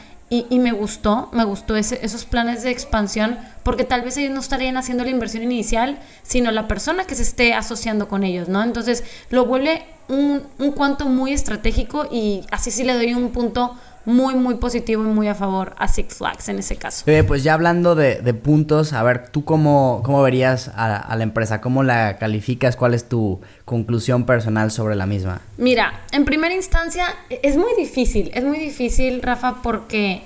y, 0.50 0.60
me 0.60 0.72
gustó, 0.72 1.30
me 1.32 1.44
gustó 1.44 1.76
esos 1.76 2.26
planes 2.26 2.64
de 2.64 2.72
expansión, 2.72 3.38
porque 3.62 3.84
tal 3.84 4.02
vez 4.02 4.18
ellos 4.18 4.32
no 4.34 4.40
estarían 4.40 4.78
haciendo 4.78 5.04
la 5.04 5.12
inversión 5.12 5.44
inicial, 5.44 6.00
sino 6.24 6.52
la 6.52 6.68
persona 6.68 7.06
que 7.06 7.14
se 7.14 7.22
esté 7.22 7.54
asociando 7.54 8.08
con 8.08 8.24
ellos, 8.24 8.48
¿no? 8.48 8.64
Entonces 8.64 9.04
lo 9.30 9.46
vuelve 9.46 9.86
un, 10.08 10.44
un 10.58 10.72
cuanto 10.72 11.06
muy 11.06 11.34
estratégico 11.34 12.08
y 12.12 12.46
así 12.52 12.72
sí 12.72 12.84
le 12.84 12.94
doy 12.96 13.14
un 13.14 13.30
punto 13.30 13.76
muy, 14.06 14.36
muy 14.36 14.56
positivo 14.56 15.04
y 15.04 15.08
muy 15.08 15.28
a 15.28 15.36
favor 15.36 15.76
a 15.78 15.88
Six 15.88 16.16
Flags 16.16 16.50
en 16.50 16.60
ese 16.60 16.76
caso. 16.76 17.06
pues 17.28 17.44
ya 17.44 17.54
hablando 17.54 17.96
de, 17.96 18.34
puntos, 18.34 18.94
a 18.94 19.04
ver, 19.04 19.30
¿tú 19.30 19.46
cómo, 19.46 20.02
cómo 20.04 20.22
verías 20.22 20.72
a, 20.76 21.16
la 21.16 21.24
empresa? 21.24 21.62
¿Cómo 21.62 21.84
la 21.84 22.18
calificas? 22.18 22.76
¿Cuál 22.76 22.94
es 22.94 23.08
tu 23.08 23.40
conclusión 23.66 24.26
personal 24.26 24.72
sobre 24.72 24.96
la 24.96 25.06
misma? 25.06 25.42
Mira, 25.58 26.02
en 26.12 26.26
primera 26.26 26.54
instancia 26.54 27.06
es 27.30 27.56
muy 27.56 27.74
difícil, 27.78 28.32
es 28.34 28.44
muy 28.44 28.60
difícil, 28.60 29.22
Rafa, 29.22 29.62
porque 29.64 30.24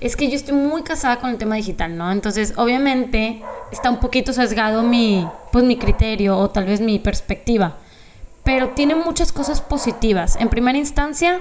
es 0.00 0.16
que 0.16 0.28
yo 0.28 0.34
estoy 0.36 0.54
muy 0.54 0.82
casada 0.82 1.20
con 1.20 1.30
el 1.30 1.38
tema 1.38 1.56
digital, 1.56 1.96
¿no? 1.96 2.10
Entonces, 2.10 2.54
obviamente, 2.56 3.42
está 3.70 3.90
un 3.90 4.00
poquito 4.00 4.32
sesgado 4.32 4.82
mi, 4.82 5.28
pues, 5.52 5.64
mi 5.64 5.76
criterio 5.76 6.36
o 6.38 6.50
tal 6.50 6.64
vez 6.64 6.80
mi 6.80 6.98
perspectiva. 6.98 7.76
Pero 8.42 8.70
tiene 8.70 8.94
muchas 8.94 9.30
cosas 9.32 9.60
positivas. 9.60 10.36
En 10.36 10.48
primera 10.48 10.78
instancia, 10.78 11.40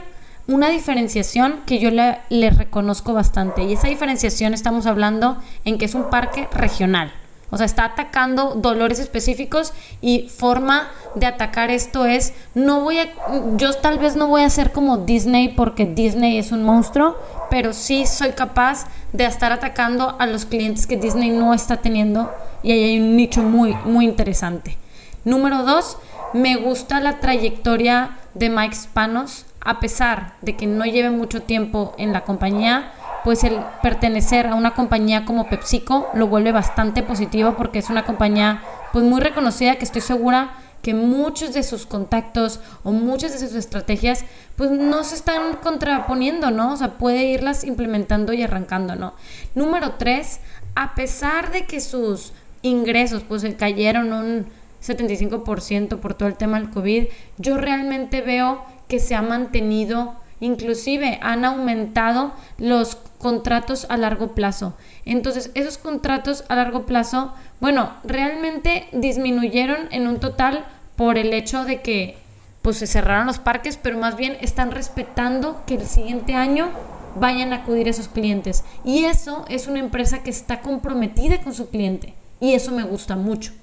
una 0.50 0.70
diferenciación 0.70 1.62
que 1.68 1.78
yo 1.78 1.92
le, 1.92 2.50
reconozco 2.50 3.14
bastante. 3.14 3.64
Y 3.64 3.74
esa 3.74 3.88
diferenciación 3.88 4.56
estamos 4.56 4.88
hablando 4.88 5.38
en 5.64 5.78
que 5.78 5.86
es 5.86 5.94
un 5.94 6.10
parque 6.10 6.48
regional. 6.52 7.14
O 7.52 7.58
sea, 7.58 7.68
está 7.68 7.86
atacando 7.86 8.56
dolores 8.56 9.00
específicos 9.00 9.74
y 10.02 10.28
forma 10.30 10.88
de 11.16 11.28
atacar 11.28 11.70
esto 11.70 12.06
es, 12.06 12.34
no 12.56 12.82
voy 12.82 12.98
a, 13.00 13.10
yo 13.58 13.74
tal 13.74 14.00
vez 14.00 14.16
no 14.16 14.28
voy 14.28 14.42
a 14.42 14.50
ser 14.50 14.72
como 14.72 14.98
Disney 14.98 15.50
porque 15.50 15.86
Disney 15.86 16.38
es 16.38 16.52
un 16.52 16.64
monstruo, 16.64 17.16
pero 17.50 17.74
sí 17.74 18.06
soy 18.06 18.32
capaz 18.32 18.86
de 19.14 19.26
estar 19.26 19.52
atacando 19.52 20.16
a 20.20 20.28
los 20.28 20.46
clientes 20.46 20.86
que 20.86 20.98
Disney 20.98 21.30
no 21.30 21.54
está 21.54 21.78
teniendo 21.78 22.32
y 22.62 22.72
ahí 22.72 22.84
hay 22.84 23.00
un 23.00 23.16
nicho 23.16 23.42
muy, 23.42 23.76
muy 23.86 24.06
interesante. 24.06 24.78
Número 25.26 25.64
dos, 25.64 25.98
me 26.34 26.56
gusta 26.56 27.00
la 27.00 27.20
trayectoria 27.20 28.18
de 28.36 28.50
Mike 28.50 28.76
Spanos 28.76 29.46
a 29.70 29.80
pesar 29.80 30.34
de 30.42 30.56
que 30.56 30.66
no 30.66 30.84
lleve 30.84 31.12
mucho 31.12 31.44
tiempo 31.44 31.94
en 32.00 32.12
la 32.12 32.24
compañía, 32.24 32.92
pues 33.24 33.44
el 33.44 33.60
pertenecer 33.84 34.48
a 34.48 34.56
una 34.56 34.74
compañía 34.74 35.26
como 35.26 35.48
PepsiCo 35.48 36.10
lo 36.16 36.26
vuelve 36.26 36.52
bastante 36.52 37.04
positivo 37.04 37.54
porque 37.56 37.78
es 37.78 37.92
una 37.92 38.04
compañía 38.04 38.64
pues 38.92 39.06
muy 39.06 39.22
reconocida 39.22 39.76
que 39.76 39.86
estoy 39.86 40.02
segura 40.02 40.54
que 40.82 40.96
muchos 40.96 41.54
de 41.54 41.62
sus 41.62 41.86
contactos 41.86 42.62
o 42.84 42.92
muchas 42.92 43.32
de 43.34 43.48
sus 43.48 43.54
estrategias 43.54 44.26
pues 44.56 44.72
no 44.72 45.04
se 45.04 45.14
están 45.14 45.58
contraponiendo, 45.62 46.50
¿no? 46.50 46.74
O 46.74 46.78
sea, 46.78 46.98
puede 46.98 47.26
irlas 47.26 47.64
implementando 47.64 48.34
y 48.34 48.42
arrancando, 48.42 48.96
¿no? 48.96 49.14
Número 49.54 49.98
tres, 50.00 50.40
a 50.74 50.96
pesar 50.96 51.52
de 51.52 51.66
que 51.66 51.80
sus 51.80 52.34
ingresos 52.64 53.22
pues 53.22 53.46
cayeron 53.56 54.14
un 54.14 54.48
75% 54.84 56.00
por 56.00 56.16
todo 56.16 56.28
el 56.28 56.38
tema 56.38 56.60
del 56.60 56.72
COVID, 56.72 57.06
yo 57.38 57.58
realmente 57.58 58.22
veo 58.22 58.64
que 58.90 59.00
se 59.00 59.16
ha 59.16 59.22
mantenido, 59.22 60.16
inclusive 60.42 61.20
han 61.22 61.46
aumentado 61.46 62.34
los 62.58 62.98
contratos 63.20 63.86
a 63.90 63.96
largo 63.96 64.34
plazo. 64.34 64.74
Entonces, 65.06 65.52
esos 65.54 65.78
contratos 65.78 66.44
a 66.50 66.56
largo 66.56 66.86
plazo, 66.86 67.34
bueno, 67.62 67.94
realmente 68.04 68.88
disminuyeron 68.92 69.88
en 69.92 70.08
un 70.08 70.20
total 70.20 70.66
por 70.98 71.18
el 71.18 71.34
hecho 71.34 71.64
de 71.64 71.82
que 71.82 72.18
pues 72.62 72.78
se 72.78 72.88
cerraron 72.88 73.28
los 73.28 73.40
parques, 73.40 73.78
pero 73.78 73.98
más 73.98 74.18
bien 74.18 74.38
están 74.42 74.72
respetando 74.72 75.64
que 75.66 75.76
el 75.76 75.88
siguiente 75.88 76.34
año 76.34 76.70
vayan 77.16 77.54
a 77.54 77.58
acudir 77.58 77.88
a 77.88 77.92
esos 77.92 78.08
clientes. 78.08 78.64
Y 78.84 79.06
eso 79.06 79.46
es 79.50 79.68
una 79.68 79.80
empresa 79.80 80.24
que 80.24 80.30
está 80.30 80.62
comprometida 80.62 81.42
con 81.42 81.54
su 81.54 81.70
cliente. 81.70 82.16
Y 82.40 82.54
eso 82.54 82.72
me 82.72 82.84
gusta 82.84 83.16
mucho. 83.16 83.54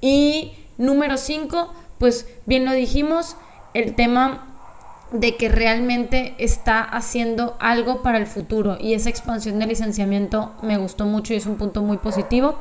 Y 0.00 0.52
número 0.76 1.16
5, 1.16 1.72
pues 1.98 2.26
bien 2.46 2.64
lo 2.64 2.72
dijimos, 2.72 3.36
el 3.74 3.94
tema 3.94 4.46
de 5.12 5.36
que 5.36 5.48
realmente 5.48 6.34
está 6.38 6.82
haciendo 6.82 7.56
algo 7.58 8.02
para 8.02 8.18
el 8.18 8.26
futuro 8.26 8.78
y 8.80 8.94
esa 8.94 9.10
expansión 9.10 9.58
de 9.58 9.66
licenciamiento 9.66 10.52
me 10.62 10.78
gustó 10.78 11.04
mucho 11.04 11.34
y 11.34 11.36
es 11.36 11.46
un 11.46 11.56
punto 11.56 11.82
muy 11.82 11.98
positivo. 11.98 12.58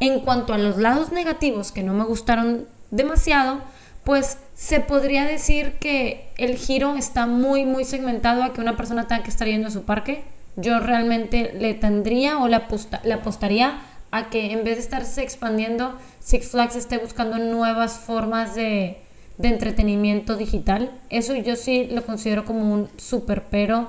En 0.00 0.20
cuanto 0.20 0.52
a 0.52 0.58
los 0.58 0.78
lados 0.78 1.12
negativos 1.12 1.70
que 1.70 1.84
no 1.84 1.94
me 1.94 2.04
gustaron 2.04 2.66
demasiado, 2.90 3.60
pues 4.02 4.38
se 4.54 4.80
podría 4.80 5.24
decir 5.24 5.78
que 5.78 6.28
el 6.36 6.56
giro 6.56 6.96
está 6.96 7.26
muy 7.26 7.64
muy 7.64 7.84
segmentado 7.84 8.42
a 8.42 8.52
que 8.52 8.60
una 8.60 8.76
persona 8.76 9.06
tenga 9.06 9.22
que 9.22 9.30
estar 9.30 9.46
yendo 9.46 9.68
a 9.68 9.70
su 9.70 9.84
parque. 9.84 10.24
Yo 10.56 10.80
realmente 10.80 11.54
le 11.58 11.74
tendría 11.74 12.38
o 12.38 12.48
le, 12.48 12.60
le 13.04 13.14
apostaría 13.14 13.80
a 14.10 14.28
que 14.28 14.52
en 14.52 14.64
vez 14.64 14.76
de 14.76 14.82
estarse 14.82 15.22
expandiendo, 15.22 15.96
Six 16.18 16.50
Flags 16.50 16.76
esté 16.76 16.98
buscando 16.98 17.38
nuevas 17.38 17.92
formas 17.92 18.54
de, 18.54 19.00
de 19.42 19.48
entretenimiento 19.48 20.36
digital. 20.36 20.90
Eso 21.10 21.34
yo 21.34 21.56
sí 21.56 21.88
lo 21.90 22.04
considero 22.06 22.44
como 22.44 22.72
un 22.72 22.88
super 22.96 23.44
pero 23.50 23.88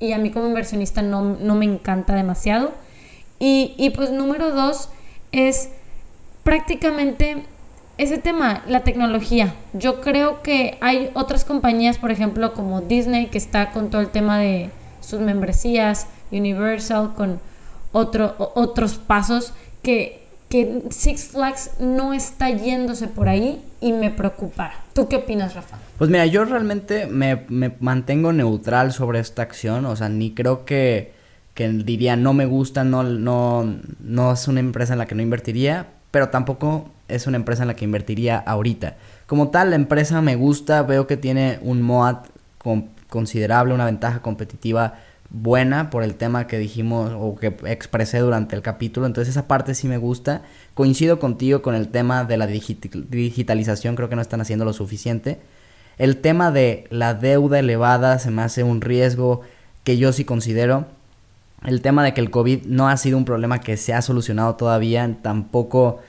y 0.00 0.12
a 0.12 0.18
mí 0.18 0.30
como 0.30 0.48
inversionista 0.48 1.02
no, 1.02 1.22
me 1.54 1.64
encanta 1.64 2.14
demasiado. 2.14 2.72
Y, 3.38 3.74
y 3.76 3.90
pues 3.90 4.10
número 4.10 4.50
dos 4.52 4.88
es 5.32 5.70
prácticamente 6.42 7.44
ese 7.98 8.18
tema, 8.18 8.62
la 8.68 8.84
tecnología. 8.84 9.54
Yo 9.72 10.00
creo 10.00 10.42
que 10.42 10.78
hay 10.80 11.10
otras 11.14 11.44
compañías, 11.44 11.98
por 11.98 12.10
ejemplo, 12.10 12.54
como 12.54 12.80
Disney, 12.80 13.26
que 13.26 13.38
está 13.38 13.70
con 13.72 13.90
todo 13.90 14.00
el 14.00 14.08
tema 14.08 14.38
de 14.38 14.70
sus 15.00 15.20
membresías, 15.20 16.06
Universal, 16.30 17.14
con 17.14 17.40
otro, 17.92 18.52
otros 18.54 18.94
pasos 18.98 19.52
que 19.82 20.27
que 20.48 20.82
Six 20.90 21.28
Flags 21.28 21.72
no 21.78 22.14
está 22.14 22.50
yéndose 22.50 23.06
por 23.06 23.28
ahí 23.28 23.62
y 23.80 23.92
me 23.92 24.10
preocupa. 24.10 24.72
¿Tú 24.94 25.08
qué 25.08 25.16
opinas, 25.16 25.54
Rafa? 25.54 25.78
Pues 25.98 26.10
mira, 26.10 26.26
yo 26.26 26.44
realmente 26.44 27.06
me, 27.06 27.44
mantengo 27.80 28.32
neutral 28.32 28.92
sobre 28.92 29.20
esta 29.20 29.42
acción, 29.42 29.84
o 29.84 29.94
sea, 29.94 30.08
ni 30.08 30.32
creo 30.32 30.64
que, 30.64 31.12
diría 31.56 32.16
no 32.16 32.32
me 32.32 32.46
gusta, 32.46 32.84
no, 32.84 33.02
no, 33.02 33.78
no 34.00 34.32
es 34.32 34.48
una 34.48 34.60
empresa 34.60 34.94
en 34.94 35.00
la 35.00 35.06
que 35.06 35.14
no 35.14 35.22
invertiría, 35.22 35.86
pero 36.10 36.28
tampoco 36.28 36.90
es 37.08 37.26
una 37.26 37.36
empresa 37.36 37.62
en 37.62 37.68
la 37.68 37.74
que 37.74 37.84
invertiría 37.84 38.38
ahorita. 38.38 38.96
Como 39.26 39.48
tal, 39.48 39.70
la 39.70 39.76
empresa 39.76 40.22
me 40.22 40.36
gusta, 40.36 40.82
veo 40.82 41.06
que 41.06 41.16
tiene 41.16 41.58
un 41.62 41.82
MOAT 41.82 42.26
considerable, 43.08 43.74
una 43.74 43.86
ventaja 43.86 44.20
competitiva 44.20 44.94
buena 45.30 45.90
por 45.90 46.02
el 46.02 46.14
tema 46.14 46.46
que 46.46 46.58
dijimos 46.58 47.12
o 47.14 47.36
que 47.36 47.54
expresé 47.66 48.18
durante 48.18 48.56
el 48.56 48.62
capítulo. 48.62 49.06
Entonces 49.06 49.32
esa 49.32 49.46
parte 49.46 49.74
sí 49.74 49.88
me 49.88 49.98
gusta. 49.98 50.42
Coincido 50.74 51.18
contigo 51.18 51.62
con 51.62 51.74
el 51.74 51.88
tema 51.88 52.24
de 52.24 52.36
la 52.36 52.46
digitalización, 52.46 53.96
creo 53.96 54.08
que 54.08 54.16
no 54.16 54.22
están 54.22 54.40
haciendo 54.40 54.64
lo 54.64 54.72
suficiente. 54.72 55.38
El 55.98 56.18
tema 56.18 56.50
de 56.50 56.86
la 56.90 57.14
deuda 57.14 57.58
elevada 57.58 58.18
se 58.18 58.30
me 58.30 58.42
hace 58.42 58.62
un 58.62 58.80
riesgo 58.80 59.42
que 59.84 59.98
yo 59.98 60.12
sí 60.12 60.24
considero. 60.24 60.86
El 61.64 61.82
tema 61.82 62.04
de 62.04 62.14
que 62.14 62.20
el 62.20 62.30
COVID 62.30 62.66
no 62.66 62.88
ha 62.88 62.96
sido 62.96 63.18
un 63.18 63.24
problema 63.24 63.60
que 63.60 63.76
se 63.76 63.92
ha 63.92 64.00
solucionado 64.00 64.54
todavía, 64.54 65.18
tampoco 65.22 66.00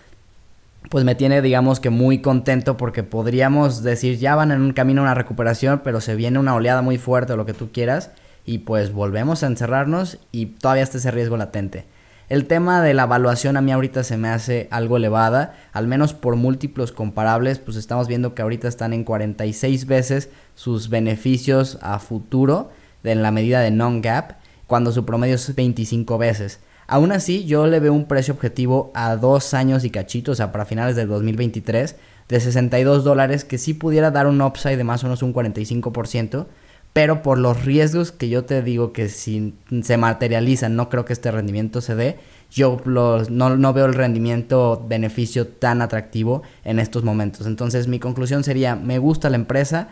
pues 0.89 1.03
me 1.03 1.15
tiene 1.15 1.41
digamos 1.41 1.79
que 1.79 1.89
muy 1.89 2.19
contento 2.19 2.77
porque 2.77 3.03
podríamos 3.03 3.83
decir 3.83 4.17
ya 4.17 4.35
van 4.35 4.51
en 4.51 4.61
un 4.61 4.73
camino 4.73 5.01
a 5.01 5.05
una 5.05 5.13
recuperación, 5.15 5.81
pero 5.83 6.01
se 6.01 6.15
viene 6.15 6.39
una 6.39 6.55
oleada 6.55 6.81
muy 6.81 6.97
fuerte 6.97 7.33
o 7.33 7.37
lo 7.37 7.45
que 7.45 7.53
tú 7.53 7.71
quieras 7.71 8.11
y 8.49 8.57
pues 8.57 8.91
volvemos 8.91 9.43
a 9.43 9.45
encerrarnos 9.45 10.17
y 10.31 10.47
todavía 10.47 10.81
está 10.81 10.97
ese 10.97 11.11
riesgo 11.11 11.37
latente. 11.37 11.85
El 12.29 12.47
tema 12.47 12.81
de 12.81 12.95
la 12.95 13.03
evaluación 13.03 13.57
a 13.57 13.61
mí 13.61 13.71
ahorita 13.71 14.03
se 14.03 14.17
me 14.17 14.29
hace 14.29 14.67
algo 14.71 14.97
elevada, 14.97 15.53
al 15.71 15.85
menos 15.85 16.15
por 16.15 16.35
múltiplos 16.35 16.91
comparables, 16.91 17.59
pues 17.59 17.77
estamos 17.77 18.07
viendo 18.07 18.33
que 18.33 18.41
ahorita 18.41 18.67
están 18.67 18.93
en 18.93 19.03
46 19.03 19.85
veces 19.85 20.31
sus 20.55 20.89
beneficios 20.89 21.77
a 21.83 21.99
futuro 21.99 22.71
en 23.03 23.21
la 23.21 23.29
medida 23.29 23.61
de 23.61 23.69
non-gap, 23.69 24.37
cuando 24.65 24.91
su 24.91 25.05
promedio 25.05 25.35
es 25.35 25.53
25 25.53 26.17
veces. 26.17 26.59
Aún 26.87 27.11
así, 27.11 27.45
yo 27.45 27.67
le 27.67 27.79
veo 27.79 27.93
un 27.93 28.07
precio 28.07 28.33
objetivo 28.33 28.89
a 28.95 29.15
dos 29.15 29.53
años 29.53 29.85
y 29.85 29.91
cachito, 29.91 30.31
o 30.31 30.35
sea, 30.35 30.51
para 30.51 30.65
finales 30.65 30.95
del 30.95 31.07
2023, 31.07 31.97
de 32.27 32.39
62 32.39 33.03
dólares, 33.03 33.45
que 33.45 33.59
sí 33.59 33.75
pudiera 33.75 34.09
dar 34.09 34.25
un 34.25 34.41
upside 34.41 34.77
de 34.77 34.83
más 34.83 35.03
o 35.03 35.05
menos 35.05 35.21
un 35.21 35.35
45%, 35.35 36.47
pero 36.93 37.21
por 37.21 37.37
los 37.37 37.63
riesgos 37.65 38.11
que 38.11 38.29
yo 38.29 38.45
te 38.45 38.61
digo 38.61 38.93
que 38.93 39.09
si 39.09 39.53
se 39.83 39.97
materializan, 39.97 40.75
no 40.75 40.89
creo 40.89 41.05
que 41.05 41.13
este 41.13 41.31
rendimiento 41.31 41.81
se 41.81 41.95
dé, 41.95 42.17
yo 42.51 42.81
no, 42.85 43.19
no, 43.25 43.73
veo 43.73 43.85
el 43.85 43.93
rendimiento 43.93 44.83
beneficio 44.87 45.47
tan 45.47 45.81
atractivo 45.81 46.41
en 46.63 46.79
estos 46.79 47.03
momentos. 47.03 47.45
Entonces 47.45 47.87
mi 47.87 47.99
conclusión 47.99 48.43
sería, 48.43 48.75
me 48.75 48.97
gusta 48.97 49.29
la 49.29 49.35
empresa, 49.35 49.89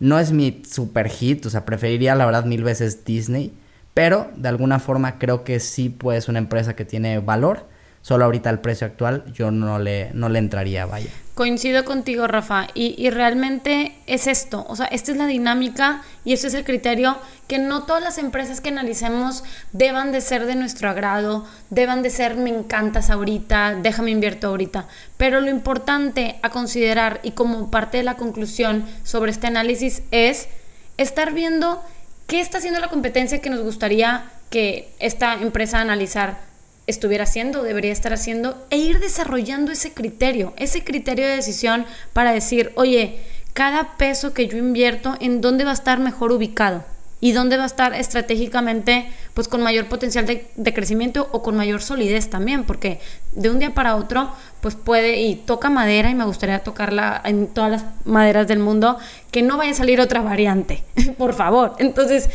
no 0.00 0.18
es 0.18 0.32
mi 0.32 0.62
super 0.68 1.08
hit, 1.08 1.44
o 1.44 1.50
sea, 1.50 1.64
preferiría 1.64 2.14
la 2.14 2.24
verdad 2.24 2.44
mil 2.44 2.64
veces 2.64 3.04
Disney, 3.04 3.52
pero 3.92 4.30
de 4.36 4.48
alguna 4.48 4.78
forma 4.78 5.18
creo 5.18 5.44
que 5.44 5.60
sí 5.60 5.90
pues 5.90 6.28
una 6.28 6.38
empresa 6.38 6.74
que 6.74 6.84
tiene 6.84 7.18
valor 7.18 7.66
Solo 8.08 8.24
ahorita 8.24 8.48
el 8.48 8.60
precio 8.60 8.86
actual 8.86 9.22
yo 9.34 9.50
no 9.50 9.78
le, 9.78 10.12
no 10.14 10.30
le 10.30 10.38
entraría, 10.38 10.86
vaya. 10.86 11.10
Coincido 11.34 11.84
contigo, 11.84 12.26
Rafa, 12.26 12.68
y, 12.72 12.94
y, 12.96 13.10
realmente 13.10 13.96
es 14.06 14.26
esto, 14.26 14.64
o 14.66 14.76
sea, 14.76 14.86
esta 14.86 15.12
es 15.12 15.18
la 15.18 15.26
dinámica 15.26 16.02
y 16.24 16.32
este 16.32 16.46
es 16.46 16.54
el 16.54 16.64
criterio 16.64 17.18
que 17.48 17.58
no 17.58 17.82
todas 17.82 18.02
las 18.02 18.16
empresas 18.16 18.62
que 18.62 18.70
analicemos 18.70 19.44
deban 19.72 20.10
de 20.10 20.22
ser 20.22 20.46
de 20.46 20.54
nuestro 20.54 20.88
agrado, 20.88 21.44
deban 21.68 22.02
de 22.02 22.08
ser 22.08 22.36
me 22.36 22.48
encantas 22.48 23.10
ahorita, 23.10 23.74
déjame 23.74 24.10
invierto 24.10 24.46
ahorita, 24.48 24.88
pero 25.18 25.42
lo 25.42 25.50
importante 25.50 26.38
a 26.40 26.48
considerar 26.48 27.20
y 27.22 27.32
como 27.32 27.70
parte 27.70 27.98
de 27.98 28.04
la 28.04 28.16
conclusión 28.16 28.86
sobre 29.04 29.32
este 29.32 29.48
análisis 29.48 30.02
es 30.12 30.48
estar 30.96 31.34
viendo 31.34 31.84
qué 32.26 32.40
está 32.40 32.56
haciendo 32.56 32.80
la 32.80 32.88
competencia 32.88 33.42
que 33.42 33.50
nos 33.50 33.60
gustaría 33.60 34.24
que 34.48 34.94
esta 34.98 35.34
empresa 35.34 35.82
analizar 35.82 36.48
estuviera 36.88 37.24
haciendo, 37.24 37.62
debería 37.62 37.92
estar 37.92 38.12
haciendo, 38.12 38.66
e 38.70 38.78
ir 38.78 38.98
desarrollando 38.98 39.70
ese 39.70 39.92
criterio, 39.92 40.54
ese 40.56 40.82
criterio 40.82 41.26
de 41.26 41.36
decisión 41.36 41.86
para 42.12 42.32
decir, 42.32 42.72
oye, 42.74 43.20
cada 43.52 43.96
peso 43.96 44.34
que 44.34 44.48
yo 44.48 44.58
invierto, 44.58 45.14
¿en 45.20 45.40
dónde 45.40 45.64
va 45.64 45.70
a 45.70 45.74
estar 45.74 46.00
mejor 46.00 46.32
ubicado? 46.32 46.84
¿Y 47.20 47.32
dónde 47.32 47.56
va 47.56 47.64
a 47.64 47.66
estar 47.66 47.94
estratégicamente, 47.94 49.10
pues 49.34 49.48
con 49.48 49.60
mayor 49.60 49.88
potencial 49.88 50.24
de, 50.24 50.72
crecimiento 50.72 51.28
o 51.32 51.42
con 51.42 51.56
mayor 51.56 51.82
solidez 51.82 52.30
también? 52.30 52.64
Porque 52.64 53.00
de 53.32 53.50
un 53.50 53.58
día 53.58 53.74
para 53.74 53.96
otro, 53.96 54.30
pues 54.60 54.76
puede, 54.76 55.16
y 55.22 55.34
toca 55.34 55.68
madera, 55.68 56.10
y 56.10 56.14
me 56.14 56.24
gustaría 56.24 56.60
tocarla 56.60 57.20
en 57.24 57.48
todas 57.48 57.70
las 57.70 57.84
maderas 58.04 58.46
del 58.46 58.60
mundo, 58.60 58.98
que 59.32 59.42
no 59.42 59.56
vaya 59.56 59.72
a 59.72 59.74
salir 59.74 60.00
otra 60.00 60.22
variante, 60.22 60.84
por 61.18 61.34
favor. 61.34 61.74
Entonces, 61.78 62.30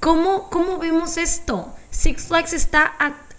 ¿cómo, 0.00 0.50
cómo 0.50 0.78
vemos 0.78 1.16
esto? 1.16 1.72
Six 1.90 2.24
Flags 2.24 2.52
está 2.52 2.92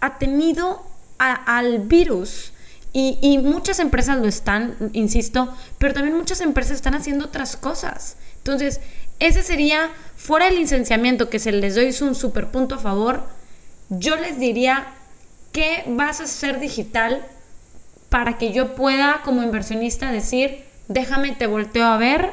ha 0.06 0.18
tenido 0.18 0.86
al 1.18 1.80
virus. 1.80 2.52
Y, 2.94 3.40
muchas 3.40 3.80
empresas 3.80 4.20
lo 4.20 4.28
están, 4.28 4.78
insisto, 4.94 5.54
pero 5.80 5.94
también 5.94 6.16
muchas 6.16 6.40
empresas 6.40 6.78
están 6.78 6.96
haciendo 6.96 7.26
otras 7.26 7.58
cosas. 7.58 8.16
Entonces, 8.38 8.80
ese 9.20 9.44
sería, 9.44 9.90
fuera 10.16 10.48
el 10.48 10.56
licenciamiento, 10.56 11.30
que 11.30 11.40
se 11.40 11.52
les 11.52 11.76
doy 11.76 11.94
un 12.08 12.16
super 12.16 12.52
punto 12.52 12.76
a 12.76 12.78
favor, 12.78 13.24
yo 13.90 14.16
les 14.16 14.40
diría, 14.40 14.88
¿qué 15.52 15.84
vas 15.88 16.22
a 16.22 16.24
hacer 16.24 16.62
digital 16.62 17.26
para 18.08 18.38
que 18.38 18.54
yo 18.54 18.76
pueda, 18.76 19.22
como 19.26 19.44
inversionista, 19.44 20.14
decir, 20.14 20.64
déjame, 20.88 21.34
te 21.34 21.48
volteo 21.48 21.86
a 21.86 21.98
ver 21.98 22.32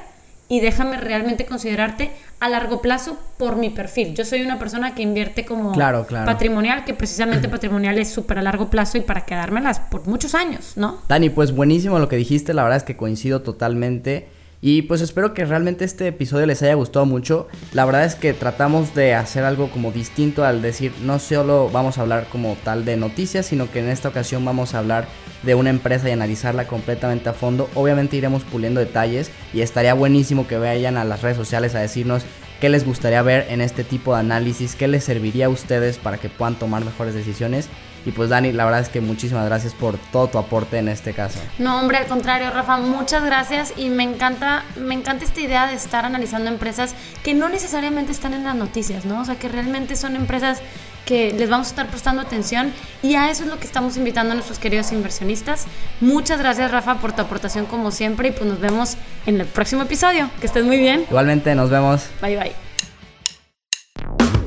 y 0.52 0.60
déjame 0.60 0.98
realmente 0.98 1.46
considerarte 1.46 2.10
a 2.38 2.46
largo 2.46 2.82
plazo 2.82 3.16
por 3.38 3.56
mi 3.56 3.70
perfil. 3.70 4.14
Yo 4.14 4.26
soy 4.26 4.42
una 4.42 4.58
persona 4.58 4.94
que 4.94 5.00
invierte 5.00 5.46
como 5.46 5.72
patrimonial, 5.72 6.84
que 6.84 6.92
precisamente 6.92 7.48
patrimonial 7.48 7.96
es 7.96 8.10
súper 8.10 8.38
a 8.38 8.42
largo 8.42 8.68
plazo 8.68 8.98
y 8.98 9.00
para 9.00 9.24
quedármelas 9.24 9.80
por 9.80 10.06
muchos 10.06 10.34
años, 10.34 10.74
¿no? 10.76 10.98
Dani, 11.08 11.30
pues 11.30 11.54
buenísimo 11.54 11.98
lo 11.98 12.06
que 12.06 12.16
dijiste, 12.16 12.52
la 12.52 12.64
verdad 12.64 12.76
es 12.76 12.82
que 12.84 12.98
coincido 12.98 13.40
totalmente. 13.40 14.28
Y 14.64 14.82
pues 14.82 15.00
espero 15.00 15.34
que 15.34 15.44
realmente 15.44 15.84
este 15.84 16.06
episodio 16.06 16.46
les 16.46 16.62
haya 16.62 16.74
gustado 16.74 17.04
mucho. 17.04 17.48
La 17.72 17.84
verdad 17.84 18.04
es 18.04 18.14
que 18.14 18.32
tratamos 18.32 18.94
de 18.94 19.12
hacer 19.12 19.42
algo 19.42 19.68
como 19.68 19.90
distinto 19.90 20.44
al 20.44 20.62
decir 20.62 20.92
no 21.02 21.18
solo 21.18 21.68
vamos 21.68 21.98
a 21.98 22.02
hablar 22.02 22.28
como 22.30 22.56
tal 22.62 22.84
de 22.84 22.96
noticias, 22.96 23.44
sino 23.44 23.68
que 23.72 23.80
en 23.80 23.88
esta 23.88 24.08
ocasión 24.08 24.44
vamos 24.44 24.74
a 24.74 24.78
hablar 24.78 25.08
de 25.42 25.56
una 25.56 25.70
empresa 25.70 26.08
y 26.08 26.12
analizarla 26.12 26.68
completamente 26.68 27.28
a 27.28 27.32
fondo. 27.32 27.68
Obviamente 27.74 28.16
iremos 28.16 28.44
puliendo 28.44 28.78
detalles 28.78 29.32
y 29.52 29.62
estaría 29.62 29.94
buenísimo 29.94 30.46
que 30.46 30.58
vayan 30.58 30.96
a 30.96 31.04
las 31.04 31.22
redes 31.22 31.36
sociales 31.36 31.74
a 31.74 31.80
decirnos 31.80 32.22
qué 32.60 32.68
les 32.68 32.86
gustaría 32.86 33.20
ver 33.22 33.46
en 33.50 33.62
este 33.62 33.82
tipo 33.82 34.14
de 34.14 34.20
análisis, 34.20 34.76
qué 34.76 34.86
les 34.86 35.02
serviría 35.02 35.46
a 35.46 35.48
ustedes 35.48 35.98
para 35.98 36.18
que 36.18 36.28
puedan 36.28 36.54
tomar 36.54 36.84
mejores 36.84 37.14
decisiones. 37.14 37.68
Y 38.04 38.10
pues 38.10 38.30
Dani, 38.30 38.52
la 38.52 38.64
verdad 38.64 38.80
es 38.80 38.88
que 38.88 39.00
muchísimas 39.00 39.46
gracias 39.46 39.74
por 39.74 39.96
todo 39.96 40.26
tu 40.28 40.38
aporte 40.38 40.78
en 40.78 40.88
este 40.88 41.12
caso. 41.12 41.38
No, 41.58 41.80
hombre, 41.80 41.98
al 41.98 42.06
contrario, 42.06 42.50
Rafa, 42.50 42.78
muchas 42.78 43.24
gracias 43.24 43.72
y 43.76 43.90
me 43.90 44.02
encanta, 44.02 44.64
me 44.76 44.94
encanta 44.94 45.24
esta 45.24 45.40
idea 45.40 45.66
de 45.66 45.74
estar 45.74 46.04
analizando 46.04 46.50
empresas 46.50 46.94
que 47.22 47.34
no 47.34 47.48
necesariamente 47.48 48.12
están 48.12 48.34
en 48.34 48.44
las 48.44 48.56
noticias, 48.56 49.04
¿no? 49.04 49.20
O 49.20 49.24
sea, 49.24 49.36
que 49.36 49.48
realmente 49.48 49.96
son 49.96 50.16
empresas 50.16 50.60
que 51.04 51.32
les 51.32 51.50
vamos 51.50 51.68
a 51.68 51.70
estar 51.70 51.88
prestando 51.88 52.22
atención 52.22 52.72
y 53.02 53.16
a 53.16 53.30
eso 53.30 53.42
es 53.44 53.50
lo 53.50 53.58
que 53.58 53.66
estamos 53.66 53.96
invitando 53.96 54.32
a 54.32 54.34
nuestros 54.34 54.58
queridos 54.58 54.92
inversionistas. 54.92 55.66
Muchas 56.00 56.38
gracias 56.38 56.70
Rafa 56.70 56.96
por 56.96 57.12
tu 57.12 57.22
aportación 57.22 57.66
como 57.66 57.90
siempre 57.90 58.28
y 58.28 58.32
pues 58.32 58.46
nos 58.46 58.60
vemos 58.60 58.96
en 59.26 59.40
el 59.40 59.46
próximo 59.46 59.82
episodio. 59.82 60.30
Que 60.40 60.46
estés 60.46 60.64
muy 60.64 60.78
bien. 60.78 61.04
Igualmente, 61.08 61.54
nos 61.54 61.70
vemos. 61.70 62.06
Bye 62.20 62.36
bye. 62.36 62.52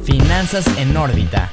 Finanzas 0.05 0.65
en 0.77 0.95
órbita 0.95 1.51